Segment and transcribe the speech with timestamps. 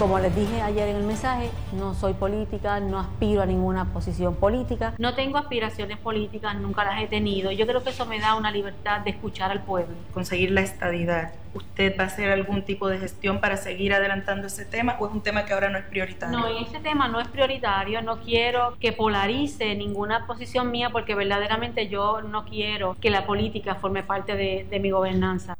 [0.00, 4.34] Como les dije ayer en el mensaje, no soy política, no aspiro a ninguna posición
[4.34, 4.94] política.
[4.96, 7.52] No tengo aspiraciones políticas, nunca las he tenido.
[7.52, 9.94] Yo creo que eso me da una libertad de escuchar al pueblo.
[10.14, 11.34] Conseguir la estadidad.
[11.52, 15.12] ¿Usted va a hacer algún tipo de gestión para seguir adelantando ese tema o es
[15.12, 16.38] un tema que ahora no es prioritario?
[16.38, 18.00] No, en ese tema no es prioritario.
[18.00, 23.74] No quiero que polarice ninguna posición mía porque verdaderamente yo no quiero que la política
[23.74, 25.58] forme parte de, de mi gobernanza.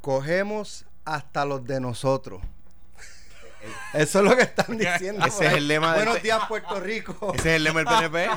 [0.00, 2.42] Cogemos hasta los de nosotros.
[3.92, 5.24] Eso es lo que están diciendo.
[5.26, 7.32] Ese es el lema del Buenos días, Puerto Rico.
[7.34, 8.30] Ese es el lema del PNP.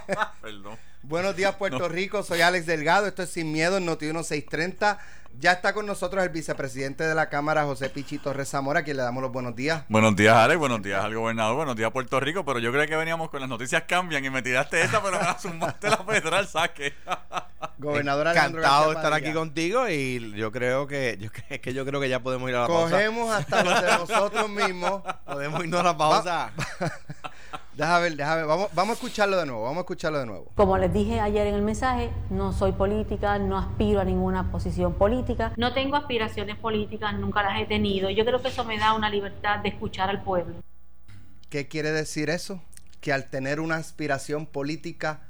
[0.42, 0.78] Perdón.
[1.06, 2.22] Buenos días, Puerto Rico.
[2.22, 3.06] Soy Alex Delgado.
[3.06, 4.98] Esto es Sin Miedo en Noti 1630.
[5.38, 8.96] Ya está con nosotros el vicepresidente de la Cámara, José Pichi Torres Zamora, a quien
[8.96, 9.84] le damos los buenos días.
[9.90, 10.58] Buenos días, Alex.
[10.58, 11.56] Buenos días al gobernador.
[11.56, 12.42] Buenos días, Puerto Rico.
[12.46, 15.24] Pero yo creo que veníamos con las noticias cambian y me tiraste esta, pero me
[15.24, 16.94] la zumbaste la federal saque.
[17.78, 21.84] Gobernador Alejandro Encantado de estar aquí contigo y yo creo que yo, es que yo
[21.84, 22.96] creo que ya podemos ir a la pausa.
[22.96, 25.02] Cogemos hasta los de nosotros mismos.
[25.26, 26.52] Podemos irnos a la pausa.
[27.74, 28.46] Déjame ver, déjame ver.
[28.46, 29.62] Vamos, vamos a escucharlo de nuevo.
[29.62, 30.52] Vamos a escucharlo de nuevo.
[30.54, 34.94] Como les dije ayer en el mensaje, no soy política, no aspiro a ninguna posición
[34.94, 35.52] política.
[35.56, 38.10] No tengo aspiraciones políticas, nunca las he tenido.
[38.10, 40.54] Yo creo que eso me da una libertad de escuchar al pueblo.
[41.50, 42.62] ¿Qué quiere decir eso?
[43.00, 45.20] Que al tener una aspiración política,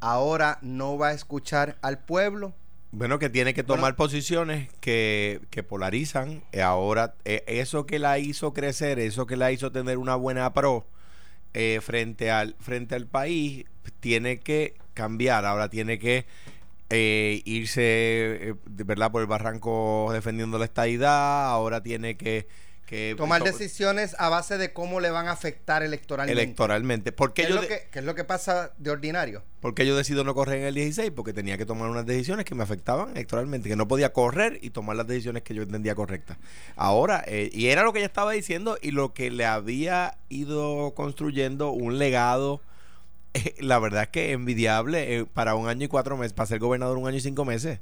[0.00, 2.52] ahora no va a escuchar al pueblo.
[2.92, 6.44] Bueno, que tiene que tomar posiciones que, que polarizan.
[6.52, 10.52] Eh, Ahora, eh, eso que la hizo crecer, eso que la hizo tener una buena
[10.52, 10.86] pro
[11.54, 13.64] eh, frente, al, frente al país,
[14.00, 15.44] tiene que cambiar.
[15.44, 16.26] Ahora tiene que
[16.90, 21.46] eh, irse, eh, verdad, por el barranco defendiendo la estadidad.
[21.46, 22.46] Ahora tiene que...
[22.86, 26.42] que Tomar to- decisiones a base de cómo le van a afectar electoralmente.
[26.42, 27.12] electoralmente.
[27.12, 29.42] ¿Por ¿Qué es, lo que, qué es lo que pasa de ordinario?
[29.60, 31.10] por qué yo decido no correr en el 16?
[31.16, 34.68] Porque tenía que tomar unas decisiones que me afectaban electoralmente, que no podía correr y
[34.70, 36.36] tomar las decisiones que yo entendía correctas.
[36.76, 40.92] Ahora, eh, y era lo que ella estaba diciendo y lo que le había ido
[40.94, 42.60] construyendo un legado,
[43.32, 46.58] eh, la verdad es que envidiable eh, para un año y cuatro meses, para ser
[46.58, 47.80] gobernador un año y cinco meses.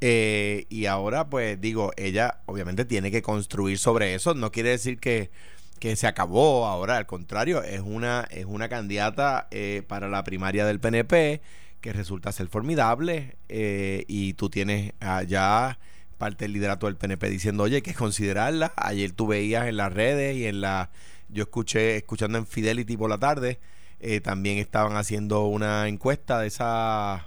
[0.00, 4.34] Eh, y ahora, pues digo, ella obviamente tiene que construir sobre eso.
[4.34, 5.30] No quiere decir que,
[5.78, 10.64] que se acabó ahora, al contrario, es una, es una candidata eh, para la primaria
[10.66, 11.42] del PNP
[11.80, 13.36] que resulta ser formidable.
[13.48, 15.78] eh, y tú tienes allá
[16.20, 18.72] parte del liderato del PNP diciendo, oye, hay que considerarla.
[18.76, 20.90] Ayer tú veías en las redes y en la.
[21.30, 23.58] Yo escuché, escuchando en Fidelity por la tarde,
[24.00, 27.22] eh, también estaban haciendo una encuesta de esas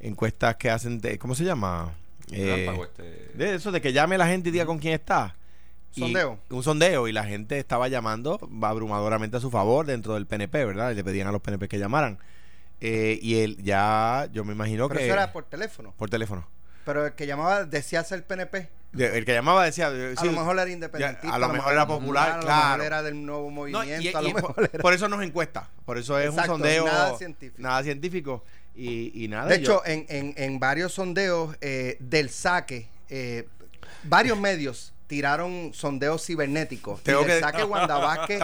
[0.00, 1.92] encuestas que hacen, de- ¿cómo se llama?
[2.30, 3.30] Eh, este.
[3.34, 5.34] de eso, de que llame la gente y diga con quién está.
[5.94, 6.38] Y- Sondeo.
[6.50, 10.90] un sondeo y la gente estaba llamando abrumadoramente a su favor dentro del PNP, ¿verdad?
[10.90, 12.18] Y le pedían a los PNP que llamaran.
[12.80, 15.06] Eh, y él ya, yo me imagino Pero que...
[15.06, 15.94] eso era por teléfono.
[15.96, 16.46] por teléfono.
[16.84, 18.68] Pero el que llamaba decía ser PNP.
[18.96, 19.90] El que llamaba decía...
[19.92, 21.34] eh, A lo mejor era independentista.
[21.34, 22.68] a lo mejor era popular, a lo claro.
[22.68, 24.00] mejor era del nuevo No, movimiento.
[24.02, 25.68] y- a lo y mejor por, era- por eso nos encuesta.
[25.84, 26.84] Por eso es Exacto, un sondeo...
[26.86, 27.62] nada científico.
[27.62, 28.44] Nada científico.
[28.78, 29.46] Y, y nada...
[29.48, 33.48] De yo- hecho, en, en- en varios sondeos eh, del saque, eh,
[34.04, 37.02] varios medios tiraron sondeos cibernéticos.
[37.02, 38.40] Tengo y del que- saque Wanda Vázquez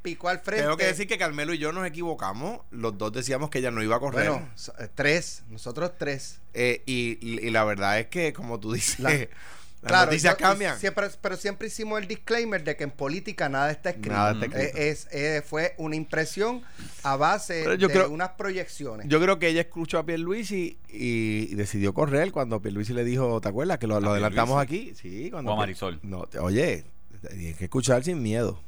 [0.00, 0.62] picó al frente.
[0.62, 2.60] Tengo que decir que Carmelo y yo nos equivocamos.
[2.70, 4.30] Los dos decíamos que ella no iba a correr.
[4.30, 4.48] Bueno,
[4.78, 6.40] eh, tres, nosotros tres.
[6.54, 9.10] Eh, y, y- y la verdad es que, como tú dices, La-
[9.82, 10.78] las Claro, noticias yo- cambian.
[10.78, 14.10] Siempre, pero siempre hicimos el disclaimer de que en política nada está escrito.
[14.10, 14.76] Nada está escrito.
[14.78, 16.62] Eh, es, eh, fue una impresión
[17.04, 19.06] a base yo de creo- unas proyecciones.
[19.08, 23.40] Yo creo que ella escuchó a Pierluisi y, y decidió correr cuando Pierluisi le dijo,
[23.40, 23.78] ¿te acuerdas?
[23.78, 24.94] Que lo, lo ¿A adelantamos aquí.
[24.96, 26.00] Sí, cuando O a Marisol.
[26.02, 26.84] No, te- oye,
[27.30, 28.60] tienes que escuchar sin miedo.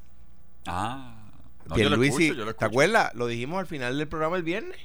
[0.66, 1.16] Ah.
[1.66, 3.14] No, yo lo Pierluisi, escucho, yo lo ¿te acuerdas?
[3.14, 4.78] Lo dijimos al final del programa el viernes.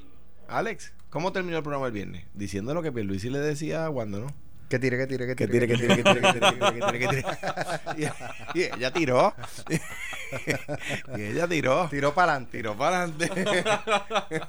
[0.47, 2.25] Alex, ¿cómo terminó el programa el viernes?
[2.34, 4.28] Diciendo lo que Pierluisi le decía a Wanda, ¿no?
[4.70, 5.68] Que tire, que tire, que tire.
[5.68, 8.12] que tire, que tire, que tire, que tire, que tire, que tire.
[8.53, 9.34] Y, y ella tiró.
[11.18, 11.88] y ella tiró.
[11.90, 12.58] Tiró para adelante.
[12.58, 13.64] Tiró para adelante.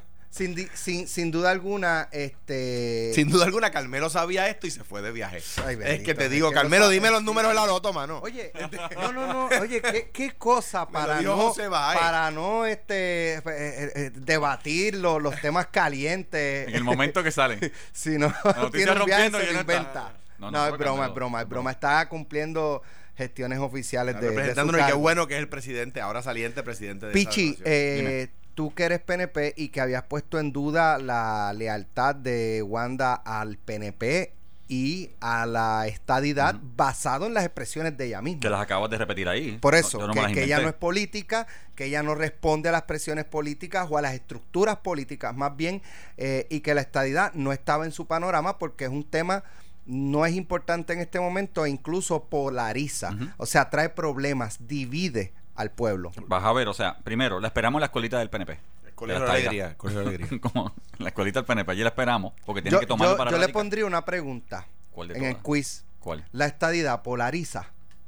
[0.36, 3.10] Sin, di- sin, sin duda alguna, este.
[3.14, 5.42] Sin duda alguna, Carmelo sabía esto y se fue de viaje.
[5.64, 8.19] Ay, es que te digo, lo Carmelo, dime los números de la loto, mano.
[8.22, 8.52] Oye,
[8.97, 9.60] no, no, no.
[9.60, 11.98] Oye, ¿qué, qué cosa para no, José Báez.
[11.98, 16.68] para no este, eh, eh, eh, debatir lo- los temas calientes.
[16.68, 17.59] En el momento que salen.
[17.92, 18.33] si no
[18.72, 20.12] tiene un viaje, rompiendo se está- inventa.
[20.38, 21.71] No, No, no, es broma, es broma, es broma.
[21.71, 22.83] Está cumpliendo
[23.16, 27.06] gestiones oficiales de, de su y qué bueno que es el presidente, ahora saliente presidente
[27.06, 32.16] de Pichi, eh, tú que eres PNP y que habías puesto en duda la lealtad
[32.16, 34.32] de Wanda al PNP
[34.66, 38.41] y a la estadidad basado en las expresiones de ella misma.
[38.41, 39.58] Que las acabas de repetir ahí.
[39.60, 42.72] Por No, eso, no me que, ella no es política, que ella no responde a
[42.72, 45.82] las presiones políticas o a las estructuras políticas, más bien,
[46.16, 49.44] eh, y que la estadidad no estaba en su panorama porque es un tema
[49.84, 53.16] no es importante en este momento e incluso polariza.
[53.36, 56.12] O sea, trae problemas, divide al pueblo.
[56.26, 58.58] Vas a ver, o sea, primero, la esperamos en la escolita del PNP.
[58.94, 60.41] Colegio de está, Alegría, Colegio de Alegría.
[60.53, 63.30] Como la escolita del PNP, allí la esperamos, porque tienen Yo, que tomarlo yo- para
[63.30, 65.84] yo le pondría una pregunta ¿Cuál de en el quiz.
[66.00, 66.24] ¿Cuál?
[66.32, 67.66] La estadidad polariza.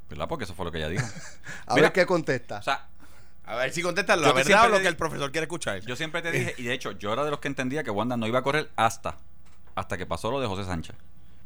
[0.09, 0.27] ¿Verdad?
[0.27, 1.05] Porque eso fue lo que ella dijo.
[1.67, 2.57] A Mira, ver qué contesta.
[2.59, 2.87] O sea,
[3.45, 5.79] A ver si contestas Yo la verdad o lo que el profesor quiere escuchar.
[5.81, 8.17] yo siempre te dije, y de hecho, yo era de los que entendía que Wanda
[8.17, 9.17] no iba a correr hasta,
[9.75, 10.95] hasta que pasó lo de José Sánchez.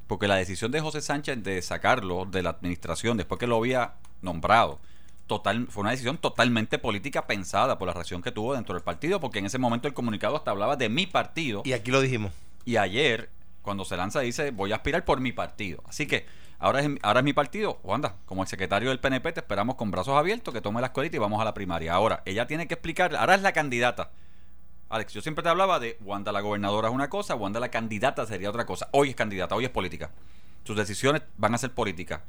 [0.07, 3.95] Porque la decisión de José Sánchez de sacarlo de la administración después que lo había
[4.21, 4.79] nombrado,
[5.27, 9.19] total, fue una decisión totalmente política pensada por la reacción que tuvo dentro del partido,
[9.19, 11.61] porque en ese momento el comunicado hasta hablaba de mi partido.
[11.65, 12.31] Y aquí lo dijimos.
[12.65, 13.29] Y ayer,
[13.61, 15.83] cuando se lanza, dice, voy a aspirar por mi partido.
[15.87, 16.25] Así que
[16.59, 17.79] ahora es, ahora es mi partido.
[17.83, 21.17] Wanda, como el secretario del PNP, te esperamos con brazos abiertos, que tome la escuelita
[21.17, 21.93] y vamos a la primaria.
[21.93, 24.11] Ahora, ella tiene que explicar, ahora es la candidata.
[24.89, 28.27] Alex, yo siempre te hablaba de Wanda la gobernadora es una cosa, Wanda la candidata
[28.27, 28.89] sería otra cosa.
[28.91, 30.11] Hoy es candidata, hoy es política.
[30.63, 32.21] Sus decisiones van a ser políticas.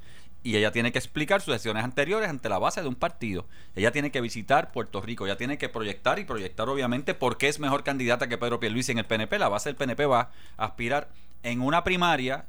[0.45, 3.47] Y ella tiene que explicar sus decisiones anteriores ante la base de un partido.
[3.75, 7.49] Ella tiene que visitar Puerto Rico, ella tiene que proyectar y proyectar obviamente por qué
[7.49, 9.39] es mejor candidata que Pedro Pierluisi en el PNP.
[9.39, 11.09] La base del PNP va a aspirar
[11.43, 12.45] en una primaria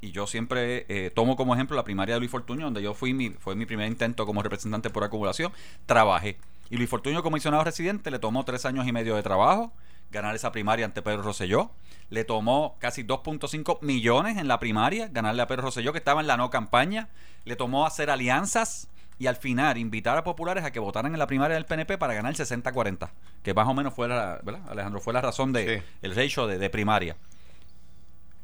[0.00, 3.14] y yo siempre eh, tomo como ejemplo la primaria de Luis Fortuño, donde yo fui
[3.14, 5.52] mi, fue mi primer intento como representante por acumulación,
[5.86, 6.38] trabajé.
[6.70, 9.72] Y Luis Fortuño, comisionado residente, le tomó tres años y medio de trabajo,
[10.10, 11.70] ganar esa primaria ante Pedro Rosselló.
[12.10, 16.26] Le tomó casi 2.5 millones en la primaria, ganarle a Pedro Rosselló, que estaba en
[16.26, 17.08] la no campaña.
[17.44, 18.88] Le tomó hacer alianzas
[19.18, 22.12] y al final invitar a populares a que votaran en la primaria del PNP para
[22.14, 23.08] ganar el 60-40,
[23.42, 25.00] que más o menos fue la, ¿verdad, Alejandro?
[25.00, 25.84] Fue la razón de Sí.
[26.02, 27.16] el ratio de, de primaria.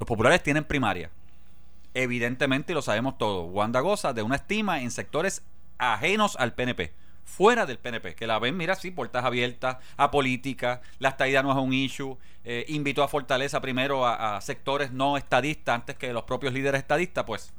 [0.00, 1.10] Los populares tienen primaria.
[1.94, 5.42] Evidentemente, y lo sabemos todos, Wanda goza de una estima en sectores
[5.78, 6.92] ajenos al PNP,
[7.24, 11.50] fuera del PNP, que la ven, mira, sí, puertas abiertas a política, la estadía no
[11.50, 16.24] es un issue, eh, invitó a Fortaleza primero a, sectores no estadistas antes que los
[16.24, 17.52] propios líderes estadistas, pues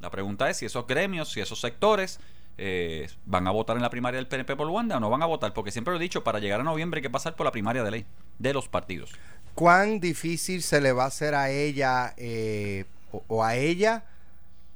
[0.00, 2.18] la pregunta es si esos gremios, si esos sectores
[2.58, 5.26] eh, van a votar en la primaria del PNP por Wanda o no van a
[5.26, 7.52] votar, porque siempre lo he dicho, para llegar a noviembre hay que pasar por la
[7.52, 8.06] primaria de ley
[8.38, 9.12] de los partidos.
[9.54, 12.86] ¿Cuán difícil se le va a hacer a ella eh,
[13.28, 14.04] o a ella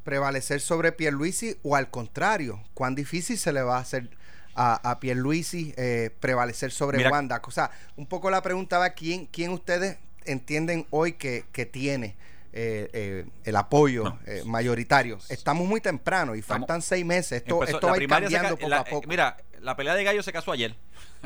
[0.07, 2.63] prevalecer sobre Pierluisi o al contrario?
[2.73, 4.09] ¿Cuán difícil se le va a hacer
[4.55, 7.43] a, a Pierluisi eh, prevalecer sobre Mira- Wanda?
[7.45, 12.17] O sea, un poco la pregunta va, ¿quién, quién ustedes entienden hoy que, que tiene
[12.53, 14.19] eh, eh, el apoyo No.
[14.27, 15.19] eh, mayoritario?
[15.29, 17.43] Estamos muy temprano y Estamos- faltan seis meses.
[17.43, 19.09] Esto, Empezó- esto va a ir cambiando ca- poco la- a poco.
[19.09, 20.75] Mira, la pelea de gallo se casó ayer.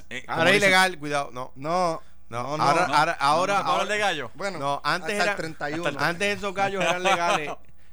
[0.09, 1.31] Eh, Ahora es ilegal, cuidado.
[1.33, 2.00] No, no,
[2.31, 2.94] no, no, ahora, no.
[2.94, 4.31] ahora, ahora, ¿No se puede hablar ahora- de gallo?
[4.35, 5.99] Bueno, no, antes hasta era, el 31.
[6.00, 7.50] antes esos gallos eran legales.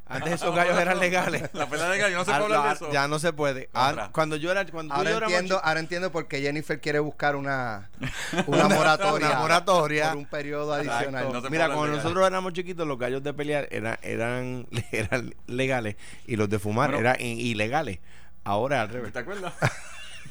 [0.09, 1.49] Antes esos gallos eran legales.
[1.53, 2.91] La pelea de gallo, no se puede Ah, hablar de ah, eso.
[2.91, 3.69] Ya no se puede.
[3.73, 4.11] Ah, Contra.
[4.11, 7.89] cuando yo era, cuando Ahora yo entiendo, ahora entiendo por qué Jennifer quiere buscar una,
[8.47, 9.27] una moratoria.
[9.29, 10.09] Una moratoria.
[10.09, 10.93] Por un periodo Exacto.
[11.09, 11.33] adicional.
[11.43, 15.95] No Mira, cuando de nosotros éramos chiquitos, los gallos de pelear eran, eran, eran legales
[16.25, 17.09] y los de fumar Bueno.
[17.09, 17.99] eran ilegales.
[18.43, 19.11] Ahora al revés.
[19.13, 19.53] ¿Te acuerdas?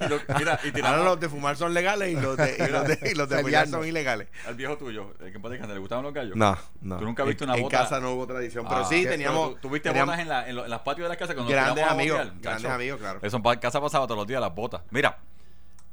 [0.01, 2.87] Y lo- mira, y Ahora los de fumar son legales y los de, y los
[2.87, 3.79] de, y los de pelear Peleando.
[3.79, 4.29] son ilegales.
[4.47, 5.43] al viejo tuyo, el que en
[5.75, 6.37] ¿le gustaban los gallos?
[6.37, 6.97] No, no.
[6.99, 7.79] ¿Tú nunca viste En- una en bota?
[7.79, 9.49] casa no hubo tradición, pero Ah, sí teníamos.
[9.49, 11.35] Pero tú- ¿Tuviste teníamos botas en, la, en, lo- en las patios de las casas
[11.35, 13.19] cuando nos Grandes a amigos, botear, grandes amigos, claro.
[13.23, 14.83] Eso en casa pasaba todos los días las botas.
[14.91, 15.19] Mira,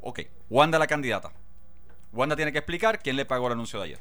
[0.01, 1.31] ok, Wanda la candidata.
[2.11, 3.99] Wanda tiene que explicar quién le pagó el anuncio de ayer.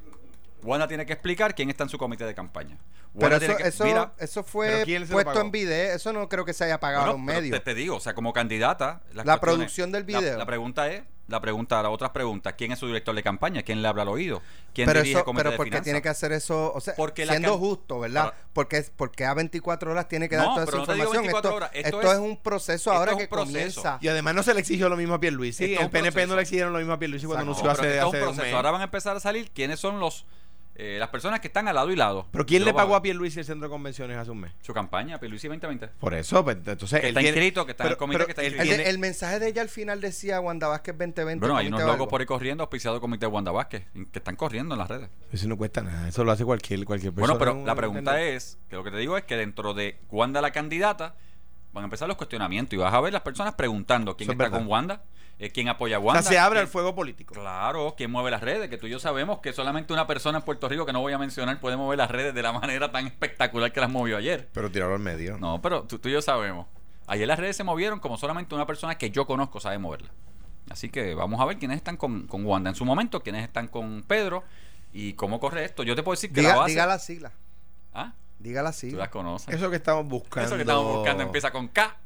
[0.62, 2.78] Wanda tiene que explicar quién está en su comité de campaña.
[3.18, 5.94] Pero Wanda eso, tiene que, eso, mira, eso ¿Pero fue puesto en video.
[5.96, 7.52] Eso no creo que se haya pagado Bueno, a un pero medio.
[7.54, 9.02] Te, te digo, o sea, como candidata.
[9.12, 10.38] La producción del video.
[10.38, 13.62] La, pregunta es, la pregunta, la otra pregunta, ¿quién es su director de campaña?
[13.62, 14.42] ¿Quién le habla al oído?
[14.74, 16.72] ¿Quién pero dirige eso, el comité pero de ¿por qué tiene que hacer eso?
[16.74, 18.32] O sea, Porque siendo justo, ¿verdad?
[18.32, 20.94] Pero- porque, porque a 24 horas tiene que dar No, toda esa pero no te
[20.94, 21.32] digo información.
[21.42, 23.52] 24 esto horas, esto esto es- un proceso esto ahora es un que proceso.
[23.82, 23.98] comienza.
[24.00, 25.74] Y además no se le exigió lo mismo a Pierluisi.
[25.74, 28.00] Es el PNP no le exigieron lo mismo a Pierluisi cuando anunció No, pero hace,
[28.00, 28.56] hace un proceso.
[28.56, 30.26] Ahora van a empezar a salir quiénes son los
[30.84, 32.26] eh, las personas que están al lado y lado.
[32.32, 33.02] Pero ¿quién le pagó a.
[33.02, 34.52] Pierluisi el centro de convenciones hace un mes?
[34.62, 35.88] Su campaña, Pierluisi 2020.
[36.00, 38.30] Por eso, pues, entonces Que él está tiene- inscrito, que está en el comité, que
[38.32, 38.74] está inscrito.
[38.74, 41.38] El, el mensaje de ella al final decía Wanda Vázquez 2020.
[41.40, 44.74] Bueno, hay unos locos por ahí corriendo, auspiciado comité de Wanda Vázquez, que están corriendo
[44.74, 45.08] en las redes.
[45.32, 46.08] Eso no cuesta nada.
[46.08, 47.34] Eso lo hace cualquier, cualquier persona.
[47.38, 49.98] Bueno, pero la un pregunta es, que lo que te digo es que dentro de
[50.10, 51.14] Wanda la candidata,
[51.72, 54.50] van a empezar los cuestionamientos y vas a ver las personas preguntando quién Eso está
[54.50, 55.02] con Wanda,
[55.44, 56.22] eh, quién apoya a O Wanda.
[56.22, 57.34] sea, se abre al fuego político.
[57.34, 60.44] Claro, quién mueve las redes, que tú y yo sabemos que solamente una persona en
[60.44, 63.06] Puerto Rico que no voy a mencionar puede mover las redes de la manera tan
[63.06, 64.48] espectacular que las movió ayer.
[64.52, 65.38] Pero tirarlo al medio.
[65.38, 66.66] No, pero tú, tú y yo sabemos.
[67.06, 70.12] Ayer las redes se movieron como solamente una persona que yo conozco sabe moverlas.
[70.70, 73.66] Así que vamos a ver quiénes están con, con Wanda en su momento, quiénes están
[73.68, 74.44] con Pedro
[74.92, 75.82] y cómo corre esto.
[75.82, 76.70] Yo te puedo decir que la Diga, base...
[76.70, 77.32] diga la sigla.
[77.92, 78.12] ¿Ah?
[78.38, 78.98] Diga la Tú sigla.
[79.00, 79.52] las conoces.
[79.54, 80.46] Eso que estamos buscando.
[80.46, 81.96] Eso que estamos buscando empieza con K.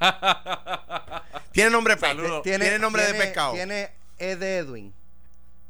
[1.54, 2.42] Tiene nombre, Saludos.
[2.42, 3.52] tiene, nombre de tiene- pescado.
[3.54, 4.92] Tiene E de Edwin.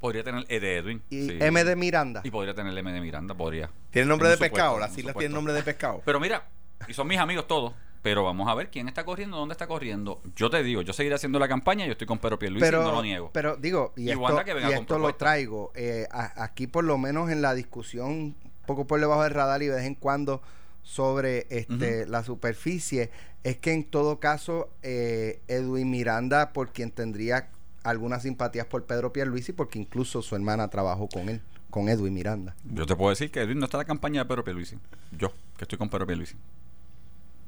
[0.00, 1.02] Podría tener E de Edwin.
[1.10, 1.38] y sí.
[1.40, 2.20] M de Miranda.
[2.24, 3.70] Y podría tener M de Miranda, podría.
[3.90, 4.78] Tiene nombre de supuesto, pescado.
[4.78, 6.02] Las islas tienen nombre de pescado.
[6.04, 6.44] Pero mira,
[6.88, 7.72] y son mis amigos todos.
[8.02, 10.20] Pero vamos a ver quién está corriendo, dónde está corriendo.
[10.36, 11.86] Yo te digo, yo seguiré haciendo la campaña.
[11.86, 13.30] Yo estoy con Pedro Pierluisi pero, y no lo niego.
[13.32, 16.44] pero digo, y, Y Wanda esto, que venga y con esto lo traigo, eh, a-
[16.44, 18.36] aquí por lo menos en la discusión, un
[18.66, 20.42] poco por debajo del radar y de vez en cuando
[20.84, 23.10] sobre este la superficie,
[23.42, 27.50] es que en todo caso eh, Edwin Miranda, por quien tendría
[27.82, 32.54] algunas simpatías por Pedro Pierluisi, porque incluso su hermana trabajó con él, con Edwin Miranda.
[32.64, 34.78] Yo te puedo decir que Edwin no está en la campaña de Pedro Pierluisi.
[35.10, 36.36] Yo, que estoy con Pedro Pierluisi.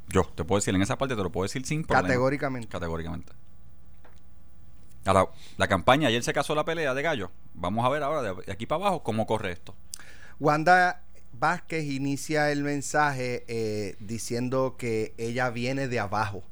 [0.08, 2.08] Yo, te puedo decir, en esa parte te lo puedo decir sin problema.
[2.08, 2.68] Categóricamente.
[2.68, 3.32] Categóricamente.
[5.04, 7.30] Ahora, la campaña, ayer se casó la pelea de gallo.
[7.54, 9.74] Vamos a ver ahora, de de aquí para abajo, cómo corre esto.
[10.38, 11.02] Wanda
[11.32, 16.42] Vázquez inicia el mensaje eh, diciendo que ella viene de abajo.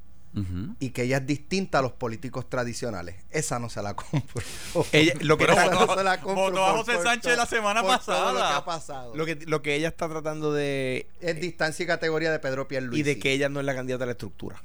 [0.80, 3.14] Y que ella es distinta a los políticos tradicionales.
[3.30, 4.42] Esa no se la compro.
[4.90, 7.82] Ella- lo que Esa no se la compro votó a José por Sánchez la semana
[7.84, 8.56] por todo lo que pasada.
[8.56, 9.14] ha pasado.
[9.14, 11.06] Lo que, lo que ella está tratando de...
[11.20, 12.98] es distancia y categoría de Pedro Pierluisi.
[13.00, 14.60] Y de que ella no es la candidata de la estructura.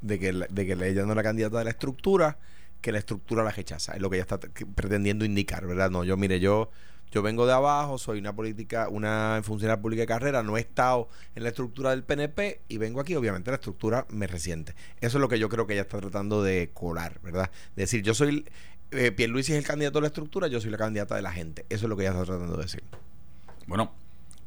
[0.00, 2.38] De que, la- de que ella no es la candidata de la estructura,
[2.80, 3.94] que la estructura la rechaza.
[3.94, 5.90] Es lo que ella está pretendiendo indicar, ¿verdad?
[5.90, 6.70] No, yo, mire, yo,
[7.10, 11.08] yo vengo de abajo, soy una política, una funcionaria pública de carrera, no he estado
[11.34, 14.74] en la estructura del PNP y vengo aquí, obviamente la estructura me resiente.
[15.00, 17.50] Eso es lo que yo creo que ella está tratando de colar, ¿verdad?
[17.74, 18.46] Decir, yo soy,
[18.90, 21.64] eh, Pierluisi es el candidato de la estructura, yo soy la candidata de la gente.
[21.68, 22.82] Eso es lo que ella está tratando de decir.
[23.66, 23.92] Bueno,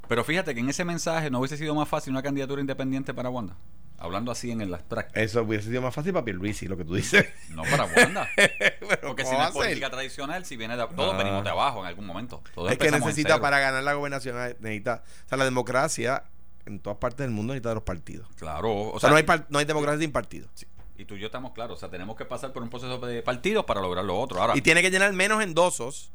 [0.08, 3.30] pero fíjate que en ese mensaje no hubiese sido más fácil una candidatura independiente para
[3.30, 3.56] Wanda.
[4.00, 5.20] Hablando así en el abstracto.
[5.20, 7.26] Eso hubiese sido más fácil para Pierluisi, lo que tú dices.
[7.50, 8.28] No para Wanda.
[9.02, 11.18] Porque si ¿cómo no es política tradicional, si viene de todos Ah.
[11.18, 12.42] venimos de abajo en algún momento.
[12.56, 16.24] Todos es que en necesita para ganar la gobernación eh, necesita o sea la democracia
[16.66, 19.24] en todas partes del mundo necesita de los partidos Claro, o, o, sea, no hay
[19.24, 20.66] par- no hay democracia sin partidos sí,
[20.98, 23.22] y tú y yo estamos claros, o sea, tenemos que pasar por un proceso de
[23.24, 24.40] partidos para lograr lo otro.
[24.42, 26.12] Ahora, y tiene que llenar menos endosos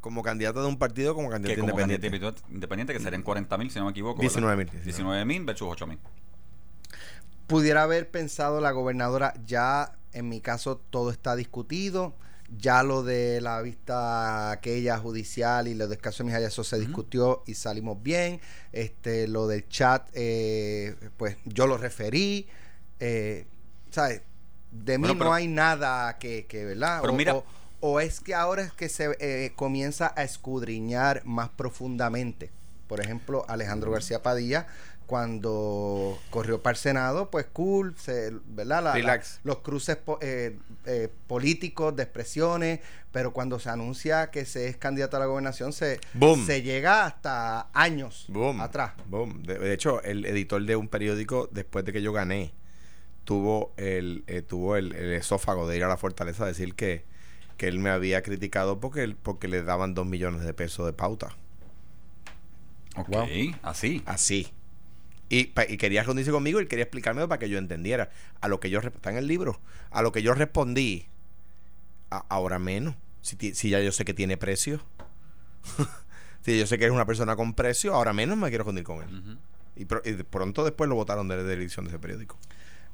[0.00, 3.58] como candidato de un partido como que candidato como independiente candidato independiente, que serían 40
[3.58, 4.22] mil, si no me equivoco.
[4.22, 5.98] 19.000, 19 mil versus 8 mil.
[7.50, 12.14] Pudiera haber pensado la gobernadora, ya en mi caso todo está discutido,
[12.56, 16.78] ya lo de la vista aquella judicial y lo de caso de Mijares, eso se
[16.78, 18.40] discutió y salimos bien.
[18.72, 22.48] Este, lo del chat, eh, pues yo lo referí.
[23.00, 23.46] Eh,
[23.90, 24.22] ¿Sabes?
[24.70, 27.00] De mí Bueno, pero- no hay nada que, que ¿verdad?
[27.02, 27.44] Pero o, mira- o-
[27.80, 32.50] o es que ahora es que se eh, comienza a escudriñar más profundamente.
[32.88, 34.66] Por ejemplo, Alejandro García Padilla,
[35.10, 38.80] cuando corrió para el Senado, pues cool, se, ¿verdad?
[38.84, 42.78] La- los cruces po- eh, eh, políticos de expresiones,
[43.10, 46.46] pero cuando se anuncia que se es candidato a la gobernación, se, Boom.
[46.46, 48.92] se llega hasta años Boom, atrás.
[49.08, 49.42] boom.
[49.42, 52.52] De, de hecho el editor de un periódico después de que yo gané
[53.24, 57.04] tuvo el eh, tuvo el, el esófago de ir a la fortaleza a decir que
[57.56, 60.92] que él me había criticado porque él, porque le daban dos millones de pesos de
[60.92, 61.34] pauta
[62.96, 63.26] Ok, Wow.
[63.62, 64.02] así.
[64.06, 64.52] así.
[65.30, 68.10] Y, y quería reunirse conmigo y quería explicarme para que yo entendiera.
[68.42, 69.60] A lo que yo, re- está en el libro,
[69.90, 71.06] a lo que yo respondí,
[72.10, 72.96] a- ahora menos.
[73.22, 74.82] Si, si ya yo sé que tiene precio.
[76.44, 79.02] si yo sé que eres una persona con precio, ahora menos me quiero reunir con
[79.02, 79.38] él.
[79.76, 82.36] Y, pro- y pronto después lo votaron de, de la edición de ese periódico.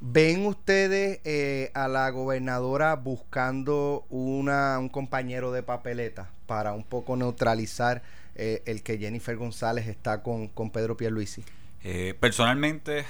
[0.00, 7.16] ¿Ven ustedes eh, a la gobernadora buscando una, un compañero de papeleta para un poco
[7.16, 8.02] neutralizar
[8.34, 11.42] eh, el que Jennifer González está con, con Pedro Pierluisi?
[11.88, 13.06] Eh, personalmente,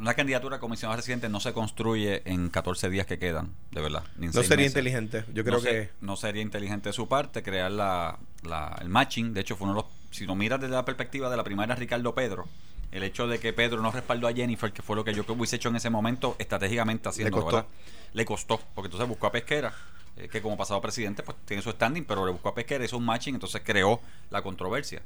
[0.00, 4.02] una candidatura a comisionado residente no se construye en 14 días que quedan, de verdad.
[4.16, 4.72] ni No sería meses.
[4.72, 5.24] inteligente.
[5.32, 5.90] Yo creo no se- que.
[6.00, 9.32] no sería inteligente de su parte crear la, la- el matching.
[9.32, 9.90] De hecho, fue uno de los.
[10.10, 12.46] Si lo miras desde la perspectiva de la primaria Ricardo Pedro,
[12.90, 15.56] el hecho de que Pedro no respaldó a Jennifer, que fue lo que yo hubiese
[15.56, 17.66] hecho en ese momento estratégicamente haciendo, costó.
[18.12, 19.72] Le costó, porque entonces buscó a Pesquera,
[20.16, 22.96] eh, que como pasado presidente, pues tiene su standing, pero le buscó a Pesquera, hizo
[22.96, 25.02] un matching, entonces creó la controversia.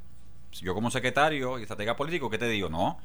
[0.52, 2.68] Yo como secretario y estratega político, ¿qué te digo?
[2.68, 2.98] No.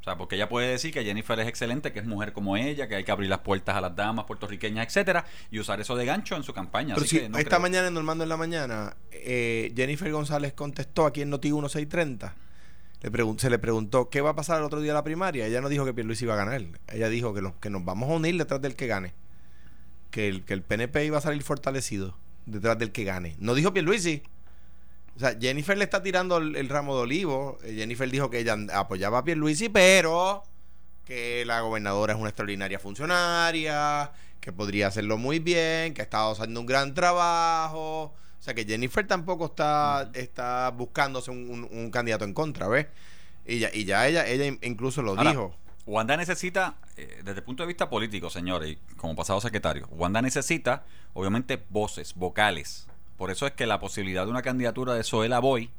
[0.00, 2.86] O sea, porque ella puede decir que Jennifer es excelente, que es mujer como ella,
[2.88, 6.04] que hay que abrir las puertas a las damas puertorriqueñas, etcétera, y usar eso de
[6.04, 6.94] gancho en su campaña.
[6.94, 10.12] Pero Así si que no esta creo- mañana en Normando en la mañana, eh, Jennifer
[10.12, 12.34] González contestó aquí en Noti 1630.
[13.00, 15.46] Le se le preguntó qué va a pasar el otro día de la primaria.
[15.46, 16.62] Ella no dijo que Pierluisi iba a ganar.
[16.92, 19.14] Ella dijo que, lo- que nos vamos a unir detrás del que gane.
[20.10, 23.36] Que el, que el PNP iba a salir fortalecido detrás del que gane.
[23.38, 24.22] No dijo Pierluisi.
[25.16, 27.58] O sea, Jennifer le está tirando el, el ramo de olivo.
[27.62, 30.42] Eh, Jennifer dijo que ella apoyaba a Pierluisi, pero
[31.04, 36.32] que la gobernadora es una extraordinaria funcionaria, que podría hacerlo muy bien, que ha estado
[36.32, 38.04] haciendo un gran trabajo.
[38.04, 42.86] O sea, que Jennifer tampoco está, está buscándose un, un- un candidato en contra, ¿ves?
[43.46, 45.54] Y ya, y ya ella, ella incluso lo Ahora, dijo.
[45.86, 50.20] Wanda necesita, eh, desde el punto de vista político, señores, y como pasado secretario, Wanda
[50.22, 55.38] necesita, obviamente, voces, vocales, Por eso es que la posibilidad de una candidatura de Zoela
[55.38, 55.70] Boy,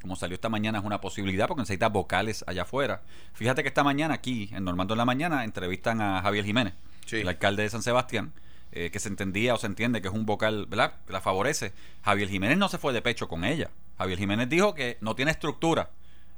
[0.00, 3.02] como salió esta mañana, es una posibilidad porque necesita vocales allá afuera.
[3.34, 6.74] Fíjate que esta mañana aquí, en Normando en la Mañana, entrevistan a Javier Jiménez,
[7.06, 7.16] Sí.
[7.16, 8.32] el alcalde de San Sebastián,
[8.70, 10.92] eh, que se entendía o se entiende que es un vocal, ¿verdad?
[11.06, 11.72] Que la favorece.
[12.02, 13.70] Javier Jiménez no se fue de pecho con ella.
[13.96, 15.90] Javier Jiménez dijo que no tiene estructura,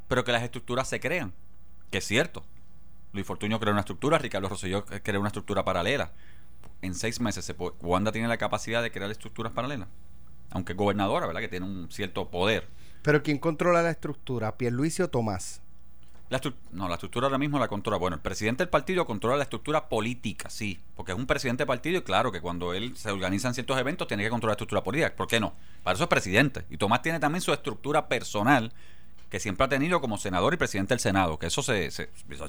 [0.09, 1.32] pero que las estructuras se crean.
[1.90, 2.42] Que es cierto.
[3.12, 6.12] Luis Fortuño creó una estructura, Ricardo Rosselló creó una estructura paralela.
[6.82, 9.88] En seis meses se puede- Wanda tiene la capacidad de crear estructuras paralelas.
[10.50, 11.40] Aunque es gobernadora, ¿verdad?
[11.40, 12.66] Que tiene un cierto poder.
[13.02, 14.57] Pero ¿quién controla la estructura?
[14.57, 15.62] ¿Pierluisi o Tomás?
[16.28, 16.40] La
[16.71, 17.99] no, la estructura ahora mismo la controla.
[17.99, 20.78] Bueno, el presidente del partido controla la estructura política, sí.
[20.95, 23.76] Porque es un presidente del partido y claro que cuando él se organiza en ciertos
[23.78, 25.12] eventos tiene que controlar la estructura política.
[25.16, 25.54] ¿Por qué no?
[25.83, 26.64] Para eso es presidente.
[26.71, 28.73] Y Tomás tiene también su estructura personal
[29.28, 31.37] que siempre ha tenido como senador y presidente del Senado.
[31.37, 31.90] Que eso se...
[31.90, 32.40] se es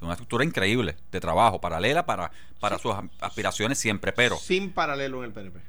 [0.00, 4.12] una estructura increíble de trabajo, paralela para, para sus aspiraciones siempre.
[4.12, 5.60] Pero Sin paralelo en el PNP.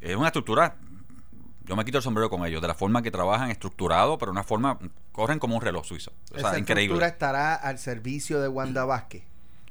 [0.00, 0.76] es una estructura...
[1.70, 4.42] Yo me quito el sombrero con ellos, de la forma que trabajan, estructurado, pero una
[4.42, 4.76] forma...
[5.12, 6.10] Corren como un reloj suizo.
[6.32, 6.96] O sea, Esa increíble.
[6.96, 9.22] estructura estará al servicio de Wanda Vázquez.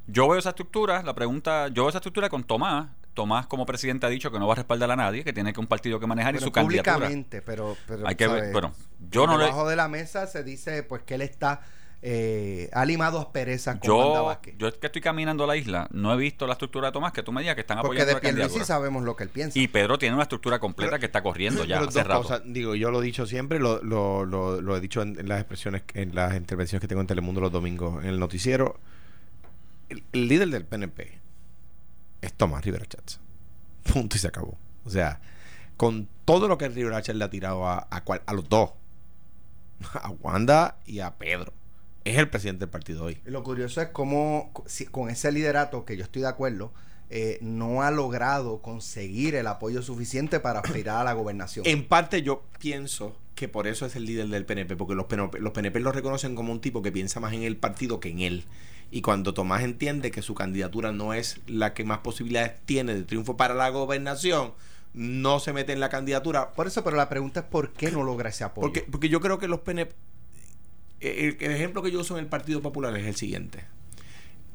[0.07, 2.87] Yo veo esa estructura, la pregunta, yo veo esa estructura con Tomás.
[3.13, 5.59] Tomás como presidente ha dicho que no va a respaldar a nadie, que tiene que
[5.59, 6.95] un partido que manejar y su candidatura.
[6.95, 8.71] públicamente, pero, pero, Hay que ver, bueno,
[9.11, 11.59] yo no le- Debajo de la mesa se dice pues que él está
[12.01, 14.55] eh, ha limado asperezas con Wanda Yo, Vázquez.
[14.57, 17.11] yo es que estoy caminando a la isla, no he visto la estructura de Tomás,
[17.11, 19.29] que tú me digas que están Porque apoyando de la Pierluisi sabemos lo que él
[19.29, 19.59] piensa.
[19.59, 22.21] Y Pedro tiene una estructura completa Pero- que está corriendo ya hace rato.
[22.21, 22.41] cosas.
[22.45, 25.39] digo, yo lo he dicho siempre, lo, lo, lo, lo he dicho en, en las
[25.39, 28.79] expresiones, en las intervenciones que tengo en Telemundo los domingos en el noticiero.
[29.89, 31.19] El, el líder del PNP
[32.21, 33.19] es Tomás Rivera Chats.
[33.91, 34.57] Punto y se acabó.
[34.85, 35.19] O sea,
[35.75, 38.71] con todo lo que Rivera Chats le ha tirado a, a, cual- a los dos,
[39.93, 41.53] a Wanda y a Pedro,
[42.11, 43.17] es el presidente del partido hoy.
[43.25, 46.71] Lo curioso es cómo si- con ese liderato, que yo estoy de acuerdo,
[47.09, 51.65] eh, no ha logrado conseguir el apoyo suficiente para aspirar a la gobernación.
[51.67, 55.39] En parte yo pienso que por eso es el líder del PNP, porque los PNP,
[55.39, 58.19] los PNP lo reconocen como un tipo que piensa más en el partido que en
[58.19, 58.43] él.
[58.91, 63.03] Y cuando Tomás entiende que su candidatura no es la que más posibilidades tiene de
[63.03, 64.53] triunfo para la gobernación,
[64.93, 66.53] no se mete en la candidatura.
[66.53, 68.65] Por eso, pero la pregunta es por qué no logra ese apoyo.
[68.67, 69.93] Porque, porque yo creo que los PNP...
[70.99, 73.63] El, el ejemplo que yo uso en el Partido Popular es el siguiente.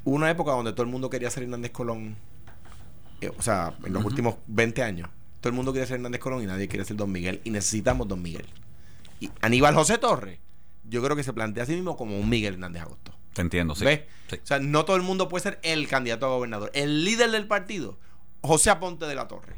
[0.04, 2.16] Una época donde todo el mundo quería ser Hernández Colón.
[3.20, 5.08] eh, o sea, en los últimos 20 años.
[5.40, 7.40] Todo el mundo quiere ser Hernández Colón y nadie quiere ser Don Miguel.
[7.44, 8.46] Y necesitamos Don Miguel.
[9.20, 10.38] Y Aníbal José Torres,
[10.84, 13.14] yo creo que se plantea a sí mismo como un Miguel Hernández Agosto.
[13.32, 13.84] Te entiendo, sí.
[13.84, 14.02] ¿Ves?
[14.28, 14.36] Sí.
[14.42, 16.70] O sea, no todo el mundo puede ser el candidato a gobernador.
[16.74, 17.98] El líder del partido,
[18.42, 19.56] José Aponte de la Torre.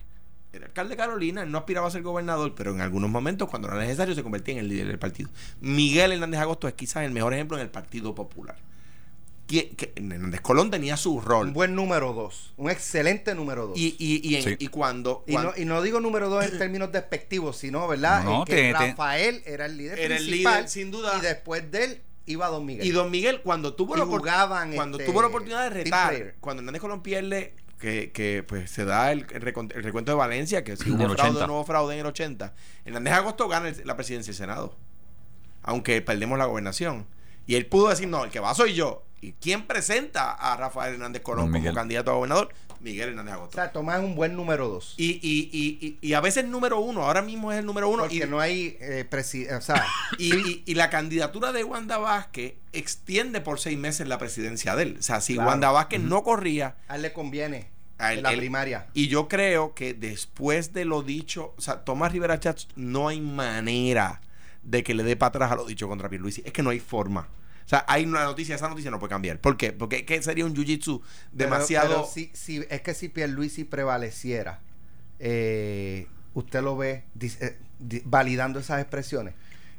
[0.56, 3.68] Era alcalde de Carolina, él no aspiraba a ser gobernador, pero en algunos momentos, cuando
[3.68, 5.28] era necesario, se convertía en el líder del partido.
[5.60, 8.56] Miguel Hernández Agosto es quizás el mejor ejemplo en el Partido Popular.
[9.46, 11.46] Que, que Hernández Colón tenía su rol.
[11.46, 13.78] un buen número dos, un excelente número dos.
[13.78, 14.56] Y, y, y, en- Sí.
[14.58, 18.24] y cuando, Y cuando- no, y no digo número dos en términos despectivos, sino, ¿verdad?
[18.24, 21.16] No, que te- te- Rafael era el líder Era el principal líder, sin duda.
[21.16, 22.84] y después de él iba Don Miguel.
[22.84, 26.62] Y Don Miguel, cuando tuvo, la, jugaban, cuando este, tuvo la oportunidad de retar, cuando
[26.62, 30.64] Hernández Colón pierde, que, que pues se da el, el recon- el recuento de Valencia,
[30.64, 31.44] que si hubo fraude 80.
[31.44, 34.74] o no hubo fraude en el 80, Hernández Agosto gana el- la presidencia del Senado,
[35.62, 37.06] aunque perdemos la gobernación.
[37.46, 39.02] Y él pudo decir, no, el que va soy yo.
[39.20, 42.48] ¿Y quién presenta a Rafael Hernández Colón como candidato a gobernador?
[42.80, 43.54] Miguel Hernández o Agosto.
[43.56, 44.94] sea, Tomás es un buen número dos.
[44.96, 48.02] Y, y, y, y, y a veces número uno, ahora mismo es el número uno.
[48.04, 49.06] porque y, no hay eh,
[49.56, 49.84] o sea,
[50.18, 54.96] y, y- la candidatura de Wanda Vázquez extiende por seis meses la presidencia de él.
[54.98, 55.50] O sea, si Claro.
[55.50, 58.86] Wanda Vázquez no corría, a él le conviene A él- en la él- primaria.
[58.94, 63.20] y yo creo que después de lo dicho, o sea, Tomás Rivera Chats no hay
[63.20, 64.20] manera
[64.62, 66.42] de que le dé para atrás a lo dicho contra Pierluisi.
[66.44, 67.28] Es que no hay forma.
[67.66, 69.40] O sea, hay una noticia, esa noticia no puede cambiar.
[69.40, 69.72] ¿Por qué?
[69.72, 71.88] Porque ¿qué sería un jiu-jitsu Pero- demasiado...
[71.88, 74.60] pero si, si- es que si Pierluisi prevaleciera,
[75.18, 77.58] eh, usted lo ve eh,
[78.04, 79.34] validando esas expresiones.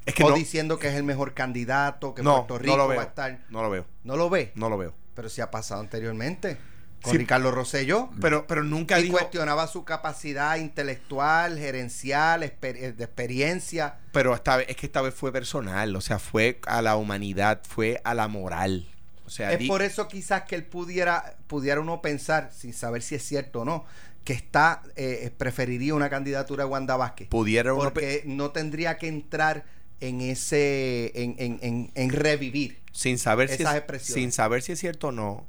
[0.05, 2.87] es que o no, diciendo que es el mejor candidato, que no, Puerto no Rico
[2.89, 3.39] va a estar.
[3.49, 3.85] No lo veo.
[4.03, 4.93] No lo ve, No lo veo.
[5.15, 6.57] pero si ha pasado anteriormente.
[7.01, 7.17] Con Sí.
[7.19, 8.09] Ricardo Rosselló.
[8.19, 9.17] Pero, pero nunca Y dijo...
[9.17, 13.97] cuestionaba su capacidad intelectual, gerencial, exper- eh, de experiencia.
[14.11, 17.61] Pero esta vez, es que esta vez fue personal, o sea, fue a la humanidad,
[17.67, 18.87] fue a la moral.
[19.25, 23.15] O sea, Es por eso quizás que él pudiera, pudiera uno pensar, sin saber si
[23.15, 23.85] es cierto o no,
[24.23, 27.27] que está eh, preferiría una candidatura de Wanda Vázquez.
[27.29, 29.65] pudiera uno Porque no tendría que entrar
[29.99, 32.79] en ese, en, en, en, en revivir.
[32.91, 34.21] sin saber si esas es, expresiones.
[34.23, 35.45] sin saber si es cierto o no,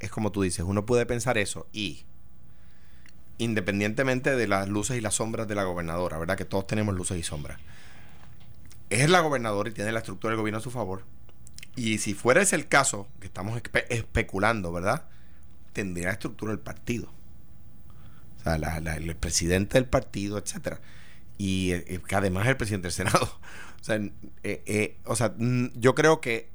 [0.00, 2.04] es como tú dices, uno puede pensar eso y
[3.38, 6.36] independientemente de las luces y las sombras de la gobernadora, ¿verdad?
[6.36, 7.58] Que todos tenemos luces y sombras.
[8.88, 11.02] Es la gobernadora y tiene la estructura del gobierno a su favor.
[11.74, 15.04] Y si fuera ese el caso, que estamos espe- especulando, ¿verdad?
[15.74, 17.10] Tendría la estructura del partido.
[18.40, 20.80] O sea, la- el presidente del partido, etcétera.
[21.38, 23.24] y eh, que además el presidente del Senado.
[23.80, 24.10] o sea, eh,
[24.64, 25.34] eh, o sea,
[25.74, 26.48] yo creo que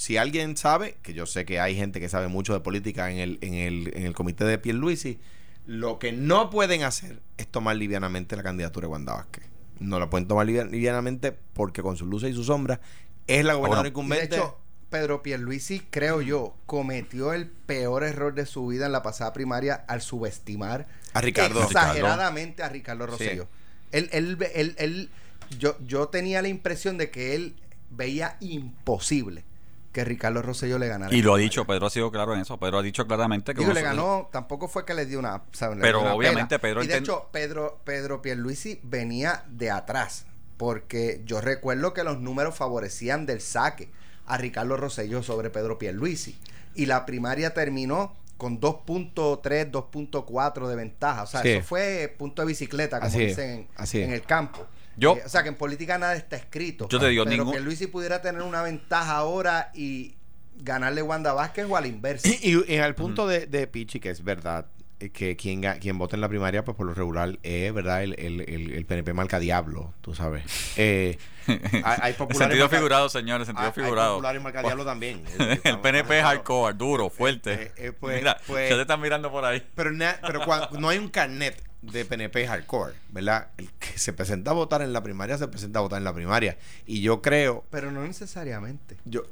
[0.00, 3.18] si alguien sabe, que yo sé que hay gente que sabe mucho de política en
[3.18, 5.18] el, en el, en el comité de Pierluisi,
[5.66, 9.44] lo que no pueden hacer es tomar livianamente la candidatura de Wanda Vázquez.
[9.78, 12.78] No la pueden tomar livian- livianamente porque con sus luces y sus sombras
[13.26, 14.36] es la gobernadora Y de incumbente.
[14.36, 14.56] hecho,
[14.88, 19.74] Pedro Pierluisi, creo yo, cometió el peor error de su vida en la pasada primaria
[19.86, 21.62] al subestimar A Ricardo.
[21.62, 23.10] exageradamente a Ricardo Sí.
[23.10, 23.48] Rosselló.
[23.92, 25.10] Él, él, él, él-
[25.58, 27.54] yo, yo tenía la impresión de que él
[27.90, 29.44] veía imposible
[29.92, 31.14] que Ricardo Rosselló le ganara.
[31.14, 31.64] Y lo ha dicho.
[31.66, 32.58] Pedro ha sido claro en eso.
[32.58, 35.42] Pedro ha dicho claramente que Digo, le ganó, tampoco fue que le dio una.
[35.52, 35.78] ¿saben?
[35.78, 36.74] Le Pero dio una obviamente pela.
[36.74, 40.26] Pedro Y de enten- hecho, Pedro, Pedro Pierluisi venía de atrás.
[40.56, 43.88] Porque yo recuerdo que los números favorecían del saque
[44.26, 46.38] a Ricardo Rosselló sobre Pedro Pierluisi.
[46.74, 51.22] Y la primaria terminó con 2.3, 2.4 de ventaja.
[51.22, 51.48] O sea, Sí.
[51.50, 54.06] eso fue punto de bicicleta, como Así dicen en, así es.
[54.08, 54.66] en el campo.
[55.00, 56.88] Yo- Eh, o sea, que en política nada está escrito.
[56.88, 60.14] Yo te digo, Pero ningún- Pierluisi pudiera tener una ventaja ahora y
[60.56, 62.28] ganarle Wanda Vázquez o al inverso.
[62.28, 64.66] Y, y al punto de, de Pichi, que es verdad,
[65.00, 68.02] eh, que quien, quien vota en la primaria, pues por lo regular es, ¿verdad?
[68.02, 70.44] El, el, el, el PNP marca diablo, tú sabes.
[70.76, 74.14] Eh, hay, hay populares Sentido marca- figurado, señores, sentido hay- hay figurado.
[74.16, 75.22] populares marca diablo también.
[75.64, 77.54] El PNP es hardcore, duro, fuerte.
[77.54, 79.66] Eh, eh, pues- Mira, pues- ya te están mirando por ahí.
[79.74, 83.48] Pero, na- pero cuando, no hay un carnet de PNP hardcore, ¿verdad?
[83.58, 86.12] El que se presenta a votar en la primaria se presenta a votar en la
[86.14, 86.58] primaria.
[86.86, 88.96] Y yo creo, Pero no necesariamente.
[89.04, 89.22] yo,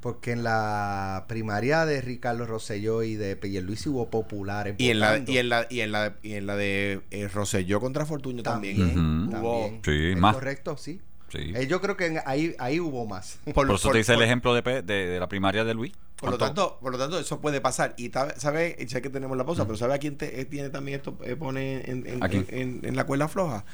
[0.00, 5.18] Porque en la primaria de Ricardo Rosselló y de Pierluisi hubo populares y en la
[5.26, 8.76] y en la y en la y en la de eh, Rosselló contra Fortuño también,
[8.76, 9.80] también, también.
[9.82, 10.34] Sí, ¿Es más.
[10.34, 11.00] correcto, sí.
[11.30, 11.52] Sí.
[11.54, 13.38] Eh, yo creo que en- ahí, ahí hubo más.
[13.54, 15.92] Por, eso te hice el ejemplo de, de, de la primaria de Luis.
[16.24, 17.94] Por lo tanto, por lo tanto, eso puede pasar.
[17.96, 20.70] Y sabe, y sé que tenemos la pausa, pero ¿sabe a quién te, eh, tiene
[20.70, 23.64] también esto, eh, pone en- en la cuerda floja?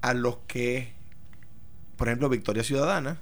[0.00, 0.92] A los que,
[1.96, 3.18] por ejemplo, Victoria Ciudadana,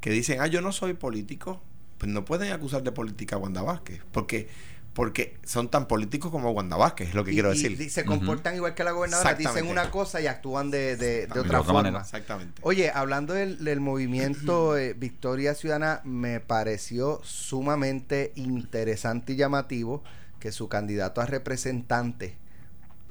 [0.00, 1.60] que dicen, ah, yo no soy político,
[1.98, 4.48] pues no pueden acusar de política a Wanda Vázquez, porque,
[4.96, 7.78] porque son tan políticos como Wanda Vázquez, es lo que Y- quiero decir.
[7.78, 11.24] y se comportan igual que la gobernadora, dicen una cosa y actúan de, de- de
[11.26, 11.82] otra De otra forma.
[11.82, 12.00] manera.
[12.00, 12.62] Exactamente.
[12.64, 20.02] Oye, hablando del, del movimiento eh, Victoria Ciudadana, me pareció sumamente interesante y llamativo
[20.40, 22.34] que su candidato a representante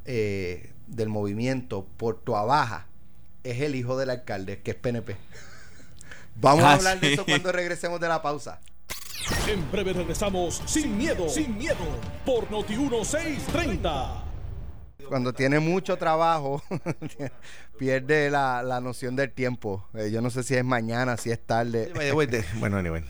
[0.06, 2.88] eh, del movimiento por Baja
[3.44, 5.16] es el hijo del alcalde, que es PNP.
[6.42, 8.60] Vamos a Ah, hablar de eso cuando regresemos de la pausa.
[9.48, 11.78] En breve regresamos sin miedo, sin miedo,
[12.26, 14.24] por Noti 1630.
[15.08, 16.64] Cuando tiene mucho trabajo,
[17.78, 19.88] pierde la, la noción del tiempo.
[19.94, 21.92] Eh, yo no sé si es mañana, si es tarde.
[22.60, 23.04] Bueno, anyway,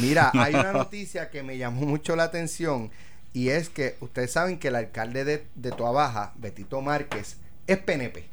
[0.00, 2.90] Mira, hay una noticia que me llamó mucho la atención
[3.32, 8.28] y es que ustedes saben que el alcalde de, de Toabaja, Betito Márquez, es PNP,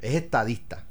[0.00, 0.84] es estadista.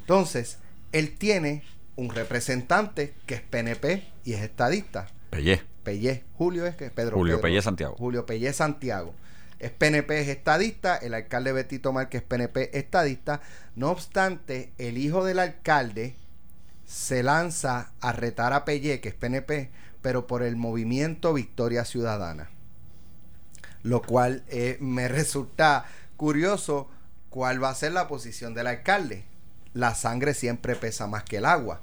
[0.00, 0.58] Entonces,
[0.92, 1.62] él tiene
[1.96, 5.08] un representante que es PNP y es estadista.
[5.30, 5.62] Pellé.
[5.84, 7.16] Pellé, Julio es que es Pedro.
[7.16, 7.96] Julio Pedro- Pellé Santiago.
[7.96, 9.14] Julio Pellé Santiago.
[9.58, 10.96] Es PNP, es estadista.
[10.96, 13.40] El alcalde Betito Márquez, PNP, estadista.
[13.76, 16.14] No obstante, el hijo del alcalde
[16.84, 19.70] se lanza a retar a Pellé, que es PNP,
[20.02, 22.50] pero por el movimiento Victoria Ciudadana.
[23.82, 25.84] Lo cual eh, me resulta
[26.16, 26.88] curioso
[27.30, 29.24] cuál va a ser la posición del alcalde.
[29.74, 31.80] La sangre siempre pesa más que el agua,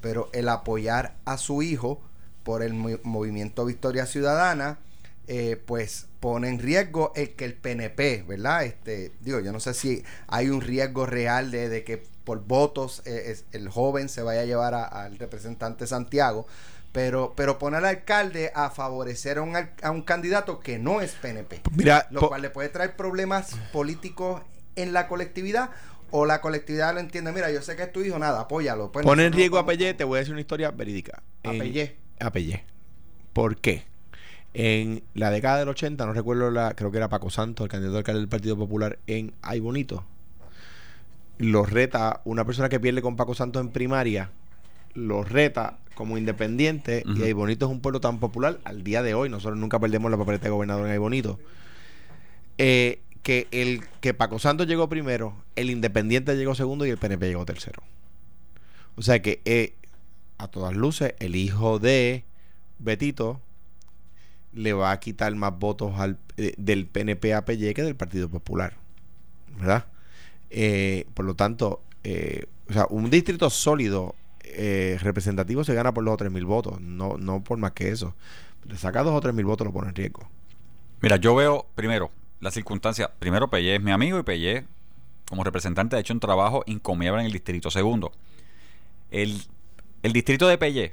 [0.00, 2.00] pero el apoyar a su hijo
[2.42, 4.78] por el mo- movimiento Victoria Ciudadana,
[5.26, 8.64] eh, pues pone en riesgo el que el PNP, ¿verdad?
[8.64, 13.02] Este, digo, yo no sé si hay un riesgo real de, de que por votos
[13.06, 16.46] eh, es- el joven se vaya a llevar al representante Santiago,
[16.92, 21.12] pero, pero pone al alcalde a favorecer a un, a un candidato que no es
[21.12, 24.42] PNP, Mira, lo cual le puede traer problemas políticos
[24.76, 25.70] en la colectividad
[26.10, 28.92] o la colectividad lo entiende, mira, yo sé que es tu hijo, nada, apóyalo.
[28.92, 31.22] Pues Pone en riesgo a Pellé, te voy a decir una historia verídica.
[31.44, 31.96] A Pellé.
[32.18, 32.64] A Pellé.
[33.32, 33.84] ¿Por qué?
[34.52, 37.98] En la década del 80, no recuerdo la, creo que era Paco Santos, el candidato
[37.98, 40.04] alcalde del Partido Popular en Ay Bonito.
[41.38, 44.30] Lo reta una persona que pierde con Paco Santos en primaria,
[44.94, 47.22] lo reta como independiente y.
[47.22, 50.16] Ay Bonito es un pueblo tan popular al día de hoy, nosotros nunca perdemos la
[50.16, 51.38] papeleta de gobernador en Ay Bonito.
[52.58, 57.28] Eh, que el que Paco Santos llegó primero, el independiente llegó segundo y el PNP
[57.28, 57.82] llegó tercero.
[58.96, 59.74] O sea que eh,
[60.38, 62.24] a todas luces el hijo de
[62.78, 63.40] Betito
[64.52, 68.74] le va a quitar más votos al, eh, del PNP a que del Partido Popular.
[69.58, 69.86] ¿Verdad?
[70.48, 71.82] Eh, por lo tanto,
[72.68, 74.14] o sea, un distrito sólido
[75.00, 78.14] representativo se gana por dos o tres mil votos, no, no por más que eso.
[78.66, 80.28] Le saca dos o tres mil votos, lo pone en riesgo.
[81.02, 83.10] Mira, yo veo primero la circunstancia.
[83.18, 84.64] Primero, Pellé es mi amigo y Pellé
[85.28, 87.70] como representante ha hecho un trabajo encomiable en el distrito.
[87.70, 88.10] Segundo,
[89.10, 89.42] el,
[90.02, 90.92] el distrito de Pelle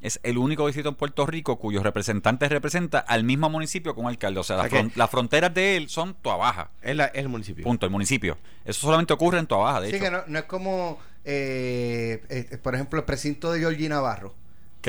[0.00, 4.40] es el único distrito en Puerto Rico cuyos representantes representa al mismo municipio como alcalde.
[4.40, 6.70] O sea, las, fron- las fronteras de él son Tuabaja.
[6.82, 7.64] Es, la- es el municipio.
[7.64, 8.38] Punto, el municipio.
[8.64, 10.04] Eso solamente ocurre en Tuabaja, de Sí, hecho.
[10.04, 14.34] que no, no es como, eh, eh, por ejemplo, el precinto de Georgie Navarro.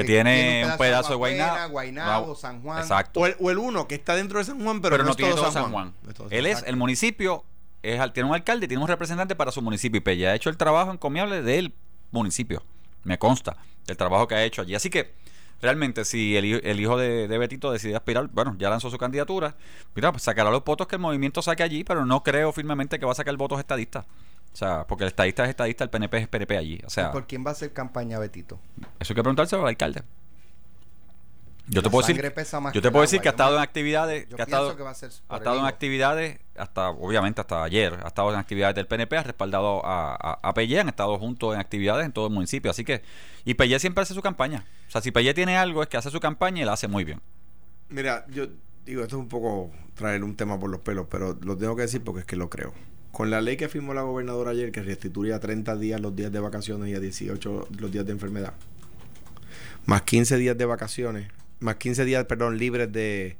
[0.01, 1.71] Que tiene un pedazo de Guaynabo, Guaynabo.
[1.71, 2.79] Guaynabo, San Juan.
[2.81, 3.19] Exacto.
[3.21, 5.17] O el, o el uno que está dentro de San Juan, pero, pero, no, es
[5.17, 5.93] tiene todo todo San Juan.
[6.15, 7.43] Todo Él San es el municipio,
[7.83, 10.49] es, al- tiene un alcalde, tiene un representante para su municipio y Pelle ha hecho
[10.49, 11.73] el trabajo encomiable del
[12.11, 12.63] municipio.
[13.03, 13.55] Me consta
[13.87, 14.75] el trabajo que ha hecho allí.
[14.75, 15.13] Así que
[15.61, 18.97] realmente si el, hijo- el hijo de, de Betito decide aspirar, bueno, ya lanzó su
[18.97, 19.55] candidatura,
[19.95, 23.05] mira, pues sacará los votos que el movimiento saque allí, pero no creo firmemente que
[23.05, 24.05] va a sacar votos estadistas.
[24.53, 26.81] O sea, porque el estadista es estadista, el PNP es PNP allí.
[26.85, 28.59] O sea, ¿Por quién va a hacer campaña Betito?
[28.99, 30.03] eso hay que preguntárselo al alcalde.
[31.71, 33.23] Yo te puedo decir, sangre pesa más yo que te puedo decir agua.
[33.23, 35.37] que ha estado en actividades, Yo que ha pienso estado, que va a ser ha
[35.37, 39.85] estado en actividades, hasta obviamente hasta ayer, ha estado en actividades del PNP, ha respaldado
[39.85, 43.03] a, a, a Pellé, han estado juntos en actividades en todo el municipio, así que,
[43.45, 44.65] y Pellé siempre hace su campaña.
[44.87, 47.03] O sea, si Pellé tiene algo es que hace su campaña y la hace muy
[47.03, 47.21] bien.
[47.89, 48.47] Mira, yo
[48.83, 51.83] digo, esto es un poco traer un tema por los pelos, pero lo tengo que
[51.83, 52.73] decir porque es que lo creo.
[53.11, 56.31] Con la ley que firmó la gobernadora ayer, que restituye a 30 días los días
[56.31, 58.53] de vacaciones y a 18 los días de enfermedad,
[59.85, 63.37] más 15 días de vacaciones, más 15 días, perdón, libres de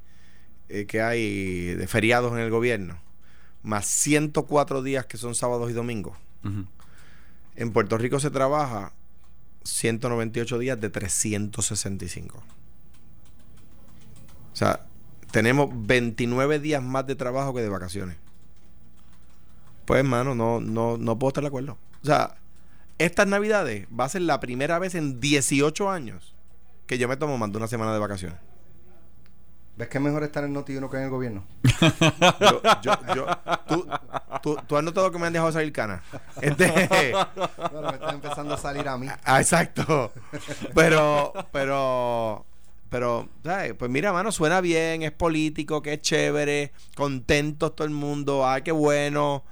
[0.70, 3.00] eh, que hay de feriados en el gobierno,
[3.64, 6.18] más 104 días que son sábados y domingos.
[7.56, 8.94] En Puerto Rico se trabaja
[9.64, 12.42] 198 días de 365.
[14.52, 14.86] O sea,
[15.32, 18.18] tenemos 29 días más de trabajo que de vacaciones.
[19.90, 21.76] Pues, hermano, no, no, no puedo estar de acuerdo.
[22.04, 22.36] O sea,
[23.00, 26.36] estas navidades va a ser la primera vez en 18 años
[26.86, 28.38] que yo me tomo más de una semana de vacaciones.
[29.78, 31.44] ¿Ves que es mejor estar en Noti 1 que en el gobierno?
[32.40, 33.26] Yo, yo, yo,
[33.68, 33.88] tú,
[34.44, 36.04] tú, tú has notado que me han dejado salir canas.
[36.40, 36.68] Este,
[37.72, 39.08] Bueno, me está empezando a salir a mí.
[39.24, 40.14] Ah, exacto.
[40.76, 42.46] Pero, pero,
[42.92, 43.74] pero, ¿sabes?
[43.74, 48.62] Pues mira, mano, suena bien, es político, que es chévere, contentos todo el mundo, ay,
[48.62, 49.44] qué bueno.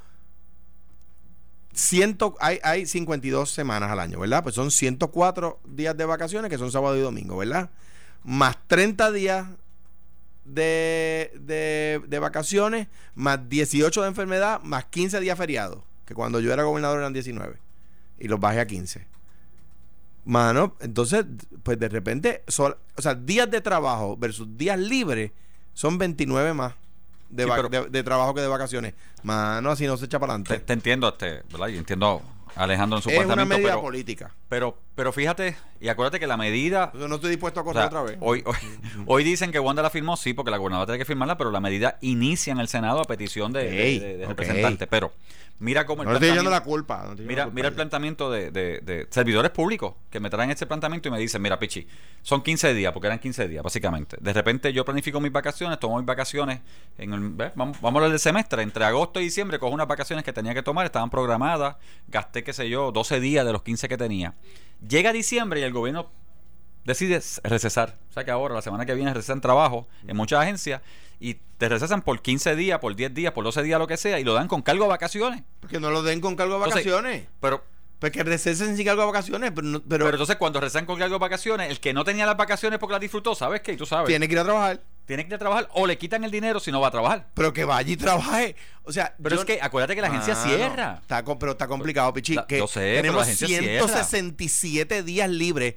[1.78, 4.42] Ciento, hay, hay 52 semanas al año, ¿verdad?
[4.42, 7.70] Pues son 104 días de vacaciones que son sábado y domingo, ¿verdad?
[8.24, 9.46] Más 30 días
[10.44, 16.52] de, de, de vacaciones, más 18 de enfermedad, más 15 días feriados, que cuando yo
[16.52, 17.58] era gobernador eran 19,
[18.18, 19.06] y los bajé a 15.
[20.26, 21.26] Mano, entonces,
[21.62, 25.32] pues de repente, o sea, días de trabajo versus días libres
[25.74, 26.74] son 29 más
[27.30, 28.94] de, Sí, pero- de- de trabajo que de vacaciones.
[29.24, 30.66] Mano, así no se echa para Te, adelante.
[30.66, 31.68] te entiendo, este, ¿verdad?
[31.68, 32.22] Y entiendo
[32.56, 34.32] a Alejandro en su Es una medida pero, política.
[34.50, 37.82] pero, pero fíjate, y acuérdate que la medida Yo no estoy dispuesto a O correr
[37.84, 38.18] sea, otra vez.
[38.20, 38.56] Hoy, hoy,
[39.06, 41.60] hoy dicen que Wanda la firmó, sí, porque la gobernadora tiene que firmarla, pero la
[41.62, 44.30] medida inicia en el Senado a petición de, de- Ey, de- de ok.
[44.30, 44.88] representantes.
[44.90, 45.14] Pero
[45.60, 47.06] mira cómo el no estoy la culpa.
[47.08, 50.50] no Mira, la culpa mira el planteamiento de, de- de servidores públicos que me traen
[50.50, 51.88] este planteamiento y me dicen, mira, Pichi,
[52.24, 54.18] son 15 días, porque eran 15 días, básicamente.
[54.20, 56.62] De repente yo planifico mis vacaciones, tomo mis vacaciones,
[56.98, 57.52] en el, ¿ves?
[57.56, 60.56] Vamos, vamos a hablar del semestre, entre agosto y diciembre cojo unas vacaciones que tenía
[60.56, 61.76] que tomar, estaban programadas,
[62.08, 64.34] gasté, qué sé yo, 12 días de los 15 que tenía.
[64.86, 66.10] Llega diciembre y el gobierno
[66.84, 67.98] decide recesar.
[68.10, 70.82] O sea que ahora, la semana que viene, recesan trabajo en muchas agencias
[71.20, 74.20] y te recesan por 15 días, por 10 días, por 12 días, lo que sea,
[74.20, 75.44] y lo dan con cargo de vacaciones.
[75.70, 77.28] Que no lo den con cargo de Entonces, vacaciones.
[77.42, 77.64] Pero,
[78.00, 81.00] Pues que recesen sin cargo de vacaciones, pero, no- pero, pero, entonces cuando recesan con
[81.00, 83.74] cargo de vacaciones, el que no tenía las vacaciones porque las disfrutó, ¿sabes qué?
[83.74, 84.08] Y tú sabes.
[84.08, 84.82] tiene que ir a trabajar.
[85.08, 87.28] Tiene que ir a trabajar o le quitan el dinero si no va a trabajar.
[87.34, 88.58] Pero que vaya y trabaje.
[88.84, 91.00] O sea, Pero yo- es que acuérdate que la agencia Mano, cierra.
[91.02, 92.36] Está, pero está complicado, Pichi.
[92.36, 93.88] La- que yo sé, pero la tenemos agencia cierra.
[93.88, 95.76] 167 días libres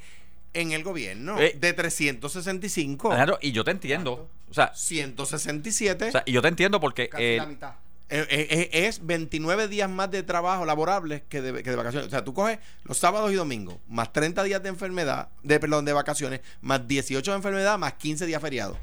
[0.52, 1.38] en el gobierno.
[1.38, 3.08] Eh, de 365.
[3.12, 4.28] Alejandro, y yo te entiendo.
[4.50, 6.08] O sea, 167.
[6.08, 7.74] o sea, y yo te entiendo porque Casi eh, la mitad.
[8.08, 12.08] Eh, eh, es 29 días más de trabajo laborables que de, que de vacaciones.
[12.08, 15.84] O sea, tú coges los sábados y domingos, más 30 días de enfermedad, de perdón,
[15.84, 18.76] de vacaciones, más 18 de enfermedad, más 15 días feriados